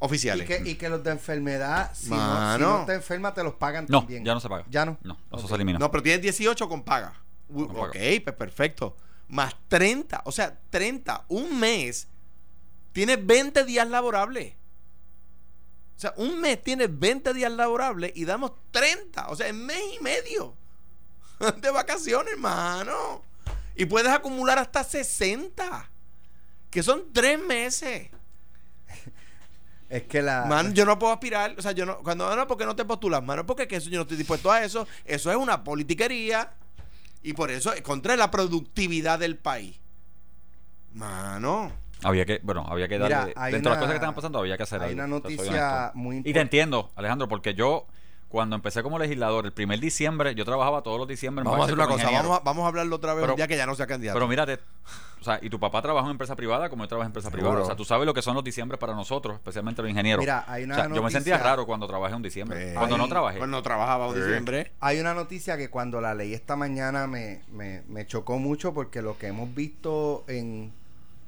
[0.00, 0.46] Y oficiales.
[0.46, 2.78] que, y que los de enfermedad, si no, si Mano.
[2.80, 4.24] no te enfermas, te los pagan no, también.
[4.24, 4.64] ya no se paga.
[4.70, 4.96] Ya no.
[5.02, 5.78] No, eso se elimina.
[5.78, 7.12] No, pero tienes 18 con paga.
[7.48, 7.88] U- Con paga.
[7.88, 8.96] ok, pues perfecto.
[9.28, 12.08] Más 30, o sea, 30, un mes,
[12.92, 14.54] tienes 20 días laborables.
[15.96, 19.82] O sea, un mes tienes 20 días laborables y damos 30, o sea, en mes
[19.98, 20.54] y medio
[21.60, 23.22] de vacaciones, hermano.
[23.76, 25.90] Y puedes acumular hasta 60,
[26.70, 28.08] que son 3 meses.
[29.90, 30.44] Es que la.
[30.46, 33.22] Man, yo no puedo aspirar, o sea, yo no, cuando no, porque no te postulas,
[33.22, 36.48] mano, porque que eso yo no estoy dispuesto a eso, eso es una politiquería
[37.22, 39.76] y por eso es contra la productividad del país.
[40.94, 41.72] Mano,
[42.02, 43.32] Había que, bueno, había que Mira, darle.
[43.36, 44.98] hay dentro de las cosas que estaban pasando, había que hacer hay algo.
[45.04, 46.40] una noticia muy Y te importante.
[46.40, 47.86] entiendo, Alejandro, porque yo,
[48.30, 51.64] cuando empecé como legislador, el primer diciembre, yo trabajaba todos los diciembre en Vamos a
[51.64, 53.66] hacer una cosa, vamos a, vamos a hablarlo otra vez Pero- un día que ya
[53.66, 54.14] no sea candidato.
[54.16, 54.60] Pero mírate,
[55.20, 57.42] o sea, y tu papá trabaja en empresa privada como yo trabajo en empresa Seguro.
[57.48, 57.62] privada.
[57.64, 60.22] O sea, tú sabes lo que son los diciembres para nosotros, especialmente los ingenieros.
[60.22, 62.70] Mira, hay una O sea, yo me noticia- sentía raro cuando trabajé en diciembre.
[62.70, 63.38] Eh, cuando no trabajé.
[63.38, 64.20] Cuando no trabajaba en Sí.
[64.20, 64.72] diciembre.
[64.78, 69.02] Hay una noticia que cuando la leí esta mañana me, me, me chocó mucho porque
[69.02, 70.72] lo que hemos visto en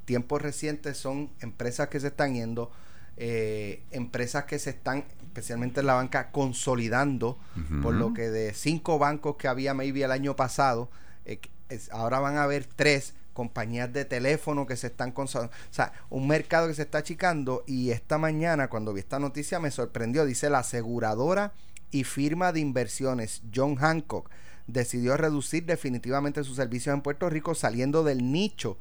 [0.04, 2.70] tiempos recientes son empresas que se están yendo,
[3.16, 7.38] eh, empresas que se están, especialmente en la banca, consolidando,
[7.82, 10.90] por lo que de cinco bancos que había maybe el año pasado,
[11.24, 11.40] eh,
[11.70, 15.94] es- ahora van a haber tres compañías de teléfono que se están consolidando, o sea,
[16.10, 20.26] un mercado que se está achicando y esta mañana cuando vi esta noticia me sorprendió,
[20.26, 21.52] dice la aseguradora
[21.90, 24.28] y firma de inversiones John Hancock
[24.66, 28.76] decidió reducir definitivamente sus servicios en Puerto Rico saliendo del nicho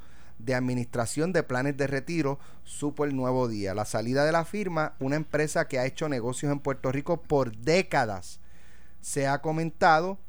[0.46, 3.74] de administración de planes de retiro, supo el nuevo día.
[3.74, 7.56] La salida de la firma, una empresa que ha hecho negocios en Puerto Rico por
[7.56, 8.40] décadas,
[9.02, 10.20] se ha comentado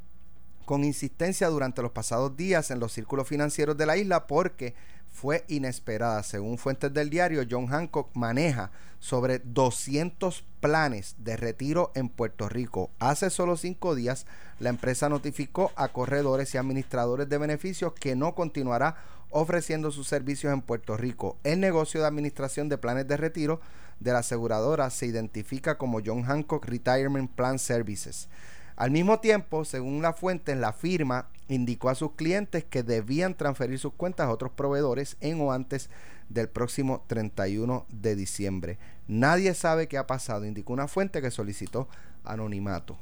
[0.65, 4.75] con insistencia durante los pasados días en los círculos financieros de la isla porque
[5.13, 6.23] fue inesperada.
[6.23, 12.91] Según fuentes del diario, John Hancock maneja sobre 200 planes de retiro en Puerto Rico.
[12.99, 14.27] Hace solo cinco días,
[14.59, 18.97] la empresa notificó a corredores y administradores de beneficios que no continuará
[19.33, 21.37] ofreciendo sus servicios en Puerto Rico.
[21.45, 23.61] El negocio de administración de planes de retiro
[24.01, 28.29] de la aseguradora se identifica como John Hancock Retirement Plan Services.
[28.77, 33.79] Al mismo tiempo, según la fuente, la firma indicó a sus clientes que debían transferir
[33.79, 35.91] sus cuentas a otros proveedores en o antes
[36.29, 38.79] del próximo 31 de diciembre.
[39.09, 41.89] Nadie sabe qué ha pasado, indicó una fuente que solicitó
[42.25, 42.97] anonimato.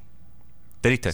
[0.81, 1.13] Triste.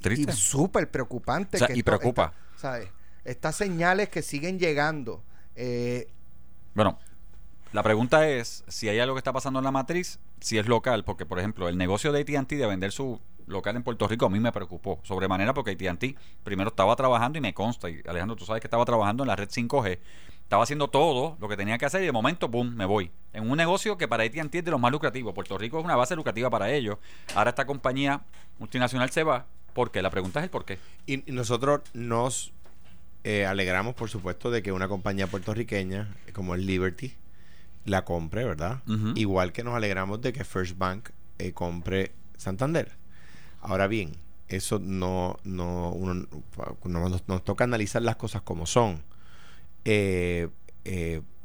[0.00, 0.32] Triste.
[0.32, 1.56] Y súper preocupante.
[1.56, 2.32] O sea, que y esto- preocupa.
[2.56, 2.88] ¿sabes?
[3.24, 5.22] Estas señales que siguen llegando.
[5.56, 6.08] eh,
[6.74, 6.98] Bueno,
[7.72, 11.04] la pregunta es si hay algo que está pasando en la matriz, si es local,
[11.04, 14.30] porque por ejemplo el negocio de AT&T de vender su local en Puerto Rico a
[14.30, 18.44] mí me preocupó sobremanera porque AT&T primero estaba trabajando y me consta, y Alejandro tú
[18.44, 19.98] sabes que estaba trabajando en la red 5G,
[20.42, 23.10] estaba haciendo todo lo que tenía que hacer y de momento, boom, me voy.
[23.32, 25.96] En un negocio que para AT&T es de los más lucrativos, Puerto Rico es una
[25.96, 26.98] base lucrativa para ellos,
[27.34, 28.22] ahora esta compañía
[28.58, 30.00] multinacional se va, ¿por qué?
[30.00, 30.78] La pregunta es el por qué.
[31.06, 32.52] Y, y nosotros nos
[33.24, 37.14] eh, alegramos, por supuesto, de que una compañía puertorriqueña eh, como el Liberty
[37.84, 38.82] la compre, ¿verdad?
[39.16, 42.92] Igual que nos alegramos de que First Bank eh, compre Santander.
[43.62, 44.12] Ahora bien,
[44.48, 46.26] eso no, no, uno-
[46.84, 49.02] no- nos, nos toca analizar las cosas como son.
[49.84, 50.48] Eh,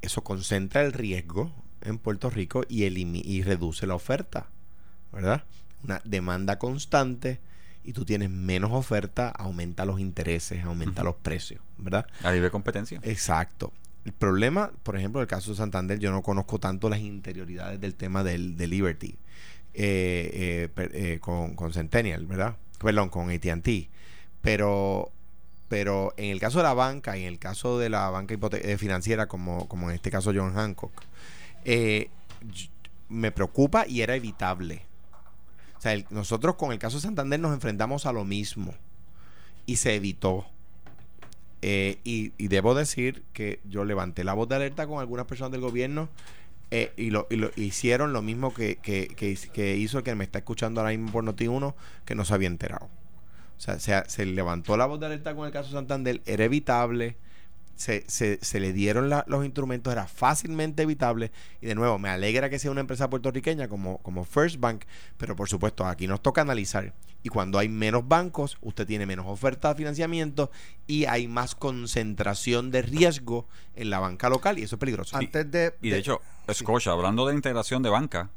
[0.01, 4.47] eso concentra el riesgo en Puerto Rico y, y reduce la oferta,
[5.11, 5.43] ¿verdad?
[5.83, 7.39] Una demanda constante
[7.85, 12.07] y tú tienes menos oferta, aumenta los intereses, aumenta los precios, ¿verdad?
[12.23, 12.99] A libre competencia.
[13.03, 13.71] Exacto.
[14.05, 17.95] El problema, por ejemplo, el caso de Santander, yo no conozco tanto las interioridades del
[17.95, 19.17] tema del, de Liberty
[19.73, 22.55] eh, eh, per- eh, con, con Centennial, ¿verdad?
[22.79, 23.67] Perdón, con ATT.
[24.41, 25.11] Pero,
[25.69, 28.35] pero en el caso de la banca y en el caso de la banca
[28.77, 31.03] financiera, como, como en este caso John Hancock,
[33.09, 34.83] me preocupa y era evitable.
[35.85, 38.73] Sea, nosotros con el caso de Santander nos enfrentamos a lo mismo
[39.67, 40.47] y se evitó.
[41.61, 45.51] Eh, y, y debo decir que yo levanté la voz de alerta con algunas personas
[45.51, 46.09] del gobierno
[46.71, 50.81] eh, y, lo, hicieron lo mismo que, que, que hizo el que me está escuchando
[50.81, 52.89] ahora mismo por Noti1, que no se había enterado.
[53.55, 57.15] O sea, se, se levantó la voz de alerta con el caso Santander, era evitable,
[57.75, 61.31] se, se, se le dieron la- los instrumentos, era fácilmente evitable.
[61.61, 64.83] Y de nuevo, me alegra que sea una empresa puertorriqueña como, como First Bank,
[65.17, 66.93] pero por supuesto, aquí nos toca analizar.
[67.23, 70.51] Y cuando hay menos bancos, usted tiene menos oferta de financiamiento
[70.85, 75.17] y hay más concentración de riesgo en la banca local y eso es peligroso.
[75.17, 76.21] antes de, Y de hecho,
[76.53, 78.29] Scotia, hablando de integración de banca,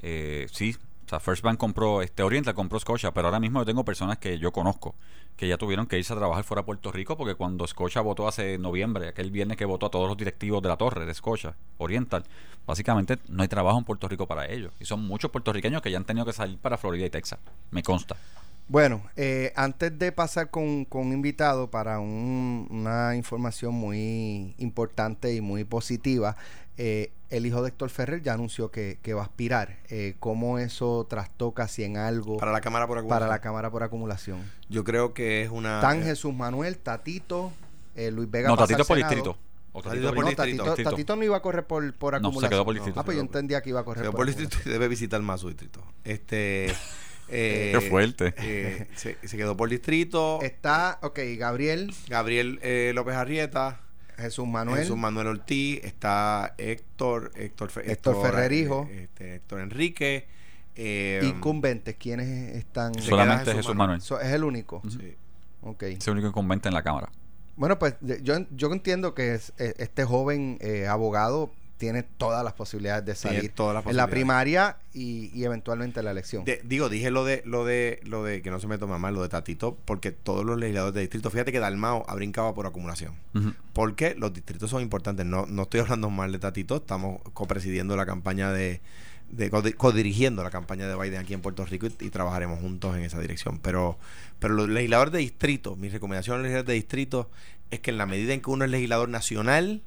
[0.00, 0.76] eh, sí,
[1.06, 4.18] o sea, First Bank compró, este Oriental compró Scotia, pero ahora mismo yo tengo personas
[4.18, 4.94] que yo conozco
[5.36, 8.28] que ya tuvieron que irse a trabajar fuera de Puerto Rico porque cuando Scotia votó
[8.28, 11.54] hace noviembre, aquel viernes que votó a todos los directivos de la torre de Scotia,
[11.78, 12.24] Oriental,
[12.66, 14.72] básicamente no hay trabajo en Puerto Rico para ellos.
[14.80, 17.38] Y son muchos puertorriqueños que ya han tenido que salir para Florida y Texas,
[17.70, 18.16] me consta.
[18.66, 25.34] Bueno, eh, antes de pasar con, con un invitado para un- una información muy importante
[25.34, 26.36] y muy positiva,
[26.78, 29.76] eh, el hijo de Héctor Ferrer ya anunció que, que va a aspirar.
[29.90, 33.28] Eh, ¿Cómo eso trastoca si en algo para la Cámara por para Acumulación.
[33.30, 34.50] la Cámara por Acumulación?
[34.70, 35.80] Yo creo que es una...
[35.80, 37.52] Tan eh, Jesús Manuel, Tatito,
[37.96, 38.48] eh, Luis Vega.
[38.48, 39.36] no, Tatito por distrito.
[39.72, 40.64] O Tatito Tatito por No, distrito.
[40.64, 42.50] Tatito, Tatito no iba a correr por, por No, se acumulación.
[42.50, 43.00] quedó por distrito.
[43.00, 44.48] Ah, pues yo quedó- entendía que iba a correr Se por, por acumulación.
[44.48, 45.82] distrito y debe visitar más su distrito.
[46.04, 46.72] Este.
[47.28, 48.34] eh, Qué fuerte.
[48.38, 50.40] eh, se, se quedó por distrito.
[50.42, 53.80] Está, ok, Gabriel, Gabriel eh, López Arrieta.
[54.16, 54.78] Jesús Manuel.
[54.80, 55.80] Jesús Manuel Ortiz.
[55.82, 57.32] Está Héctor.
[57.34, 58.88] Héctor, Héctor Ferrer, hijo.
[58.90, 60.26] eh, este, Héctor Enrique.
[60.76, 62.94] Eh, Incumbentes, ¿quiénes están?
[62.94, 63.98] Solamente Jesús Jesús Manuel.
[63.98, 64.00] Manuel.
[64.02, 64.82] So- es el único.
[64.88, 65.16] sí.
[65.62, 65.82] Ok.
[65.84, 67.10] Es el único incumbente en la Cámara.
[67.56, 71.52] Bueno, pues yo, yo entiendo que es- este joven eh, abogado
[71.84, 74.10] tiene todas las posibilidades de salir todas las en la posibilidades.
[74.10, 76.44] primaria y, y eventualmente en la elección.
[76.44, 79.14] De- digo, dije lo de, lo de, lo de que no se me toma mal,
[79.14, 82.66] lo de Tatito, porque todos los legisladores de distrito, fíjate que Dalmao ha brincado por
[82.66, 83.12] acumulación.
[83.72, 85.26] Porque los distritos son importantes.
[85.26, 88.80] No, no estoy hablando mal de Tatito, estamos copresidiendo la campaña de,
[89.30, 92.96] de codi- codirigiendo la campaña de Biden aquí en Puerto Rico y, y trabajaremos juntos
[92.96, 93.58] en esa dirección.
[93.58, 93.98] Pero,
[94.38, 97.30] pero los legisladores de distrito, mi recomendación a los legisladores de distrito
[97.70, 99.82] es que en la medida en que uno es legislador nacional,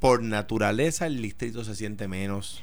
[0.00, 2.62] por naturaleza el distrito se siente menos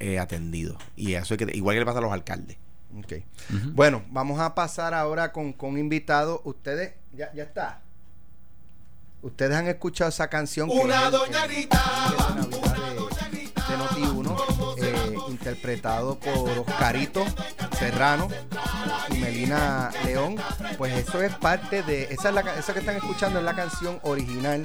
[0.00, 0.76] eh, atendido.
[0.96, 2.58] Y eso es que, igual que le pasa a los alcaldes.
[2.98, 3.12] Ok.
[3.54, 3.70] Ujú.
[3.72, 6.40] Bueno, vamos a pasar ahora con, con invitados.
[6.44, 7.80] Ustedes, ya, ya está.
[9.22, 10.68] Ustedes han escuchado esa canción.
[10.68, 14.91] que Una es doña el- gritaba, de Navidad de, de Noti1, eh,
[15.42, 17.24] interpretado por Oscarito
[17.76, 18.28] Serrano
[19.10, 20.36] y Melina León.
[20.78, 22.04] Pues eso es parte de.
[22.04, 24.62] Esa, es la, esa que están escuchando es la canción original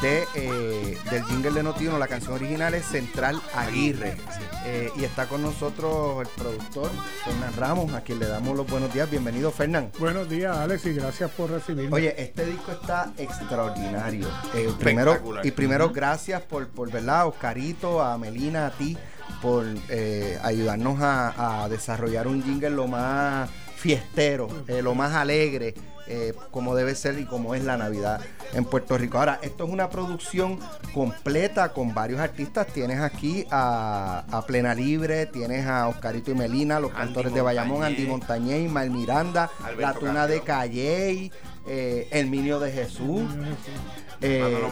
[0.00, 1.98] de, eh, del jingle de Noti1.
[1.98, 4.16] La canción original es Central Aguirre.
[4.64, 6.88] Eh, y está con nosotros el productor
[7.24, 9.10] Fernán Ramos, a quien le damos los buenos días.
[9.10, 9.90] Bienvenido, Fernán.
[9.98, 11.94] Buenos días, Alex, y gracias por recibirme.
[11.96, 14.28] Oye, este disco está extraordinario.
[14.54, 15.44] Eh, primero, Espectacular.
[15.46, 18.96] y primero, gracias por, por verdad, Oscarito, a Melina, a ti,
[19.42, 25.74] por eh, ayudarnos a, a desarrollar un jingle lo más fiestero, eh, lo más alegre,
[26.06, 28.20] eh, como debe ser y como es la Navidad
[28.54, 29.18] en Puerto Rico.
[29.18, 30.58] Ahora, esto es una producción
[30.94, 32.68] completa con varios artistas.
[32.68, 37.40] Tienes aquí a, a Plena Libre, tienes a Oscarito y Melina, los Andy cantores de
[37.40, 37.82] Bayamón.
[37.82, 40.42] Andy Montañez, Ismael Miranda, Alberto La Tuna de.
[40.42, 41.32] Calley,
[41.66, 43.22] eh, El Minio de Jesús.
[44.20, 44.62] Eh,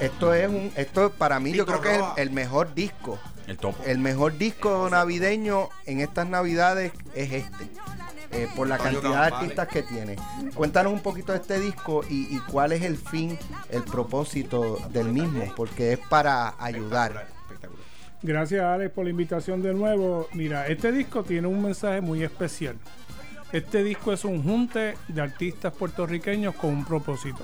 [0.00, 3.18] esto es un, esto para mí yo creo que es el mejor disco.
[3.50, 3.82] El topo.
[3.84, 7.64] El mejor disco navideño en estas navidades es este.
[8.32, 10.16] eh, por la Antonio cantidad de artistas que tiene.
[10.54, 13.36] Cuéntanos un poquito de este disco y, y cuál es el fin,
[13.70, 17.26] el propósito del mismo, porque es para ayudar.
[17.42, 17.84] Espectacular.
[18.22, 20.28] Gracias, Alex, por la invitación de nuevo.
[20.32, 22.76] Mira, este disco tiene un mensaje muy especial.
[23.50, 27.42] Este disco es un junte de artistas puertorriqueños con un propósito.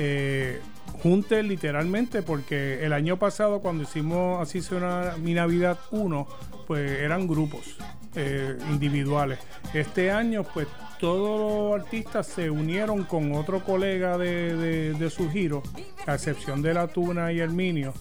[0.00, 0.60] Eh,
[1.02, 6.26] junte literalmente porque el año pasado cuando hicimos así suena mi Navidad 1,
[6.68, 7.76] pues eran grupos
[8.14, 9.40] eh, individuales.
[9.74, 10.68] Este año pues
[11.00, 15.64] todos los artistas se unieron con otro colega de, su giro,
[16.06, 17.92] a excepción de La Tuna y Herminio,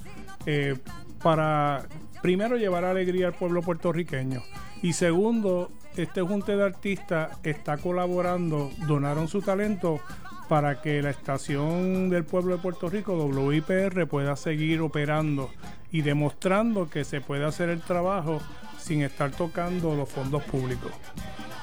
[0.45, 0.77] eh,
[1.23, 1.87] para
[2.21, 4.43] primero llevar alegría al pueblo puertorriqueño
[4.81, 9.99] y segundo, este junte de artistas está colaborando, donaron su talento
[10.47, 15.49] para que la estación del pueblo de Puerto Rico, WIPR, pueda seguir operando
[15.91, 18.39] y demostrando que se puede hacer el trabajo
[18.79, 20.91] sin estar tocando los fondos públicos.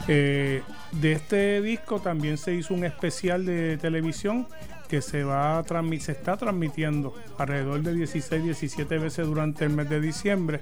[0.09, 0.62] Eh,
[1.01, 4.47] de este disco también se hizo un especial de televisión
[4.88, 5.64] que se va a
[5.99, 10.61] se está transmitiendo alrededor de 16, 17 veces durante el mes de diciembre.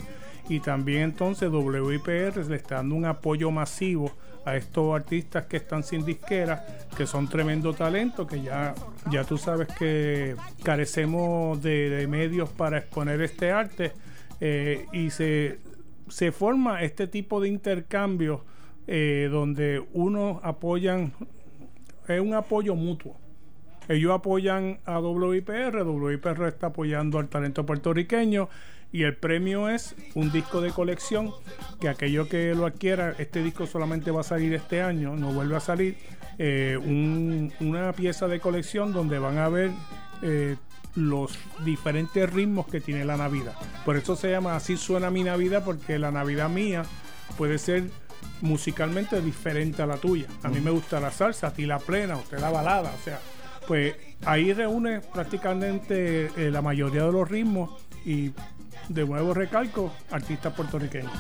[0.48, 4.10] Y también entonces WIPR le está dando un apoyo masivo
[4.44, 6.66] a estos artistas que están sin disquera,
[6.96, 8.74] que son tremendo talento, que ya,
[9.10, 13.92] ya tú sabes que carecemos de, medios para exponer este arte
[14.40, 15.58] eh, y se,
[16.08, 18.44] se forma este tipo de intercambio
[18.86, 21.12] eh, donde unos apoyan,
[22.08, 23.16] es un apoyo mutuo.
[23.88, 28.48] Ellos apoyan a WIPR, WIPR está apoyando al talento puertorriqueño
[28.92, 31.30] y el premio es un disco de colección
[31.80, 35.56] que aquello que lo adquiera, este disco solamente va a salir este año, no vuelve
[35.56, 35.96] a salir,
[36.38, 39.70] eh, un- una pieza de colección donde van a ver
[40.22, 40.56] eh,
[40.94, 43.54] los diferentes ritmos que tiene la Navidad.
[43.84, 46.84] Por eso se llama Así suena mi Navidad, porque la Navidad mía
[47.36, 47.84] puede ser
[48.40, 50.26] musicalmente diferente a la tuya.
[50.42, 53.04] A mí me gusta la salsa, a ti la plena, a usted la balada, o
[53.04, 53.18] sea,
[53.66, 53.94] pues
[54.24, 57.70] ahí reúne prácticamente eh, la mayoría de los ritmos
[58.04, 58.32] y
[58.88, 61.12] de nuevo recalco, artistas puertorriqueños.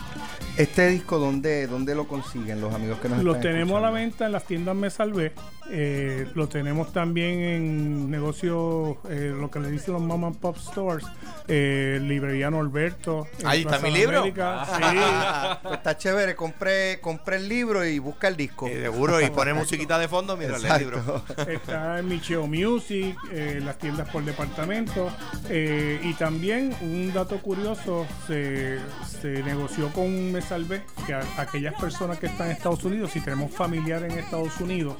[0.56, 3.90] Este disco, ¿dónde, dónde lo consiguen los amigos que nos Lo están tenemos a la
[3.90, 5.32] venta en las tiendas Me Salvé.
[5.70, 10.56] Eh, lo tenemos también en negocios, eh, lo que le dicen los mom and pop
[10.58, 11.06] stores.
[11.48, 13.26] eh, librería Norberto.
[13.40, 14.18] en Ahí está Plaza mi libro.
[14.20, 18.66] América, Pues está chévere, compré, compré el libro y busca el disco.
[18.68, 21.22] Eh, seguro, y pone musiquita de fondo mientras lee el libro.
[21.48, 25.10] Está en Micheo Music, eh, las tiendas por departamento.
[25.48, 28.78] eh, y también un dato curioso, se,
[29.20, 33.20] se negoció con Me Salvé que a- aquellas personas que están en Estados Unidos, si
[33.20, 34.96] tenemos familiares en Estados Unidos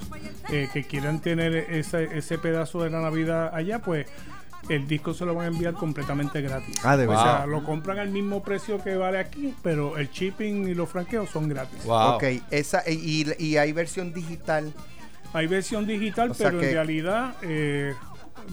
[0.51, 4.07] eh, que quieran tener ese, ese pedazo de la Navidad allá, pues
[4.69, 6.77] el disco se lo van a enviar completamente gratis.
[6.85, 7.39] Ah, de O verdad.
[7.39, 11.31] sea, lo compran al mismo precio que vale aquí, pero el shipping y los franqueos
[11.31, 11.85] son gratis.
[11.85, 12.15] Wow.
[12.15, 14.73] Ok, esa, y, y hay versión digital.
[15.33, 17.95] Hay versión digital, O pero que- en realidad eh,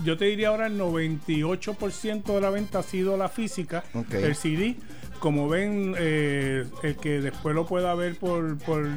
[0.04, 4.14] yo te diría ahora el 98% de la venta ha sido la física, Ok.
[4.14, 4.78] el CD.
[5.20, 8.88] Como ven, eh, el que después lo pueda ver por, por,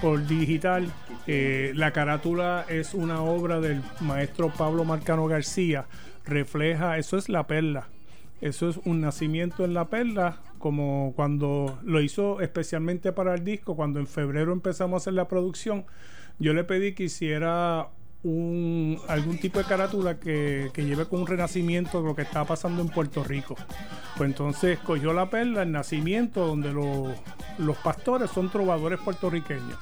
[0.00, 0.92] por, digital,
[1.26, 5.86] eh, la carátula es una obra del maestro Pablo Marcano García.
[6.24, 7.88] Refleja, eso es la perla.
[8.40, 13.76] Eso es un nacimiento en la perla, como cuando lo hizo especialmente para el disco,
[13.76, 15.84] cuando en febrero empezamos a hacer la producción,
[16.38, 17.88] yo le pedí que hiciera
[18.22, 22.46] un, algún tipo de carátula que, que lleve con un renacimiento de lo que estaba
[22.46, 23.56] pasando en Puerto Rico.
[24.16, 27.14] Pues entonces cogió la perla, el nacimiento, donde lo-
[27.58, 29.78] los pastores son trovadores puertorriqueños.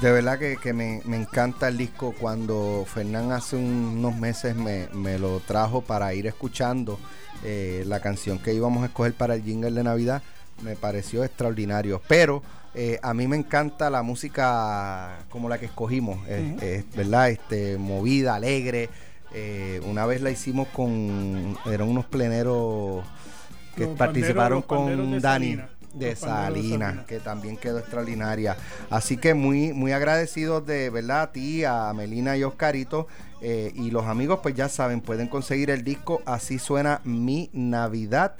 [0.00, 2.14] De verdad que, que me, me encanta el disco.
[2.18, 6.98] Cuando Fernán hace unos meses me, me lo trajo para ir escuchando
[7.44, 10.22] eh, la canción que íbamos a escoger para el jingle de Navidad,
[10.62, 12.00] me pareció extraordinario.
[12.06, 12.42] Pero
[12.74, 17.30] eh, a mí me encanta la música como la que escogimos, eh, eh, ¿verdad?
[17.30, 18.88] Este, movida, alegre.
[19.32, 23.04] Eh, una vez la hicimos con, eran unos pleneros
[23.76, 25.70] que Los participaron panderos- con de Dani Salinas.
[25.94, 27.06] de Salinas.
[27.06, 28.56] que también quedó extraordinaria.
[28.90, 33.06] Así que muy, muy agradecidos de verdad a ti, a Melina y Oscarito.
[33.42, 38.34] eh, y los amigos, pues ya saben, pueden conseguir el disco Así suena mi Navidad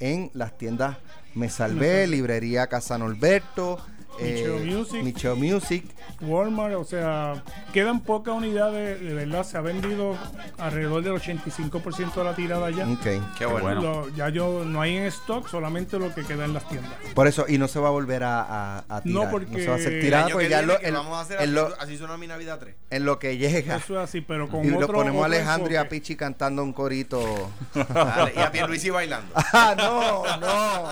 [0.00, 0.96] en las tiendas
[1.34, 3.78] Me Salvé, Librería Casa Norberto,
[4.20, 5.02] Micheo Music.
[5.02, 5.84] Micheo Music.
[6.22, 7.42] Walmart, o sea,
[7.74, 10.16] quedan pocas unidades, de verdad, se ha vendido
[10.58, 12.88] alrededor del 85% de la tirada ya.
[12.88, 13.06] Ok.
[13.36, 13.82] Qué bueno.
[13.82, 16.92] Lo- ya yo no hay en stock, solamente lo que queda en las tiendas.
[17.14, 19.30] Por eso, y no se va a volver a, a, a No, tirar.
[19.30, 21.18] porque se va a hacer el tirada año porque que ya viene lo- en- vamos
[21.18, 22.74] a hacer en así, lo- así suena mi Navidad 3.
[22.90, 23.76] en lo que llega.
[23.76, 25.86] Eso es así, pero con Y lo ponemos a Alejandro y a.
[25.88, 27.50] Pichi cantando un corito.
[27.74, 29.30] Dale, y a Pierluisi bailando.
[29.34, 30.88] ah, no, no.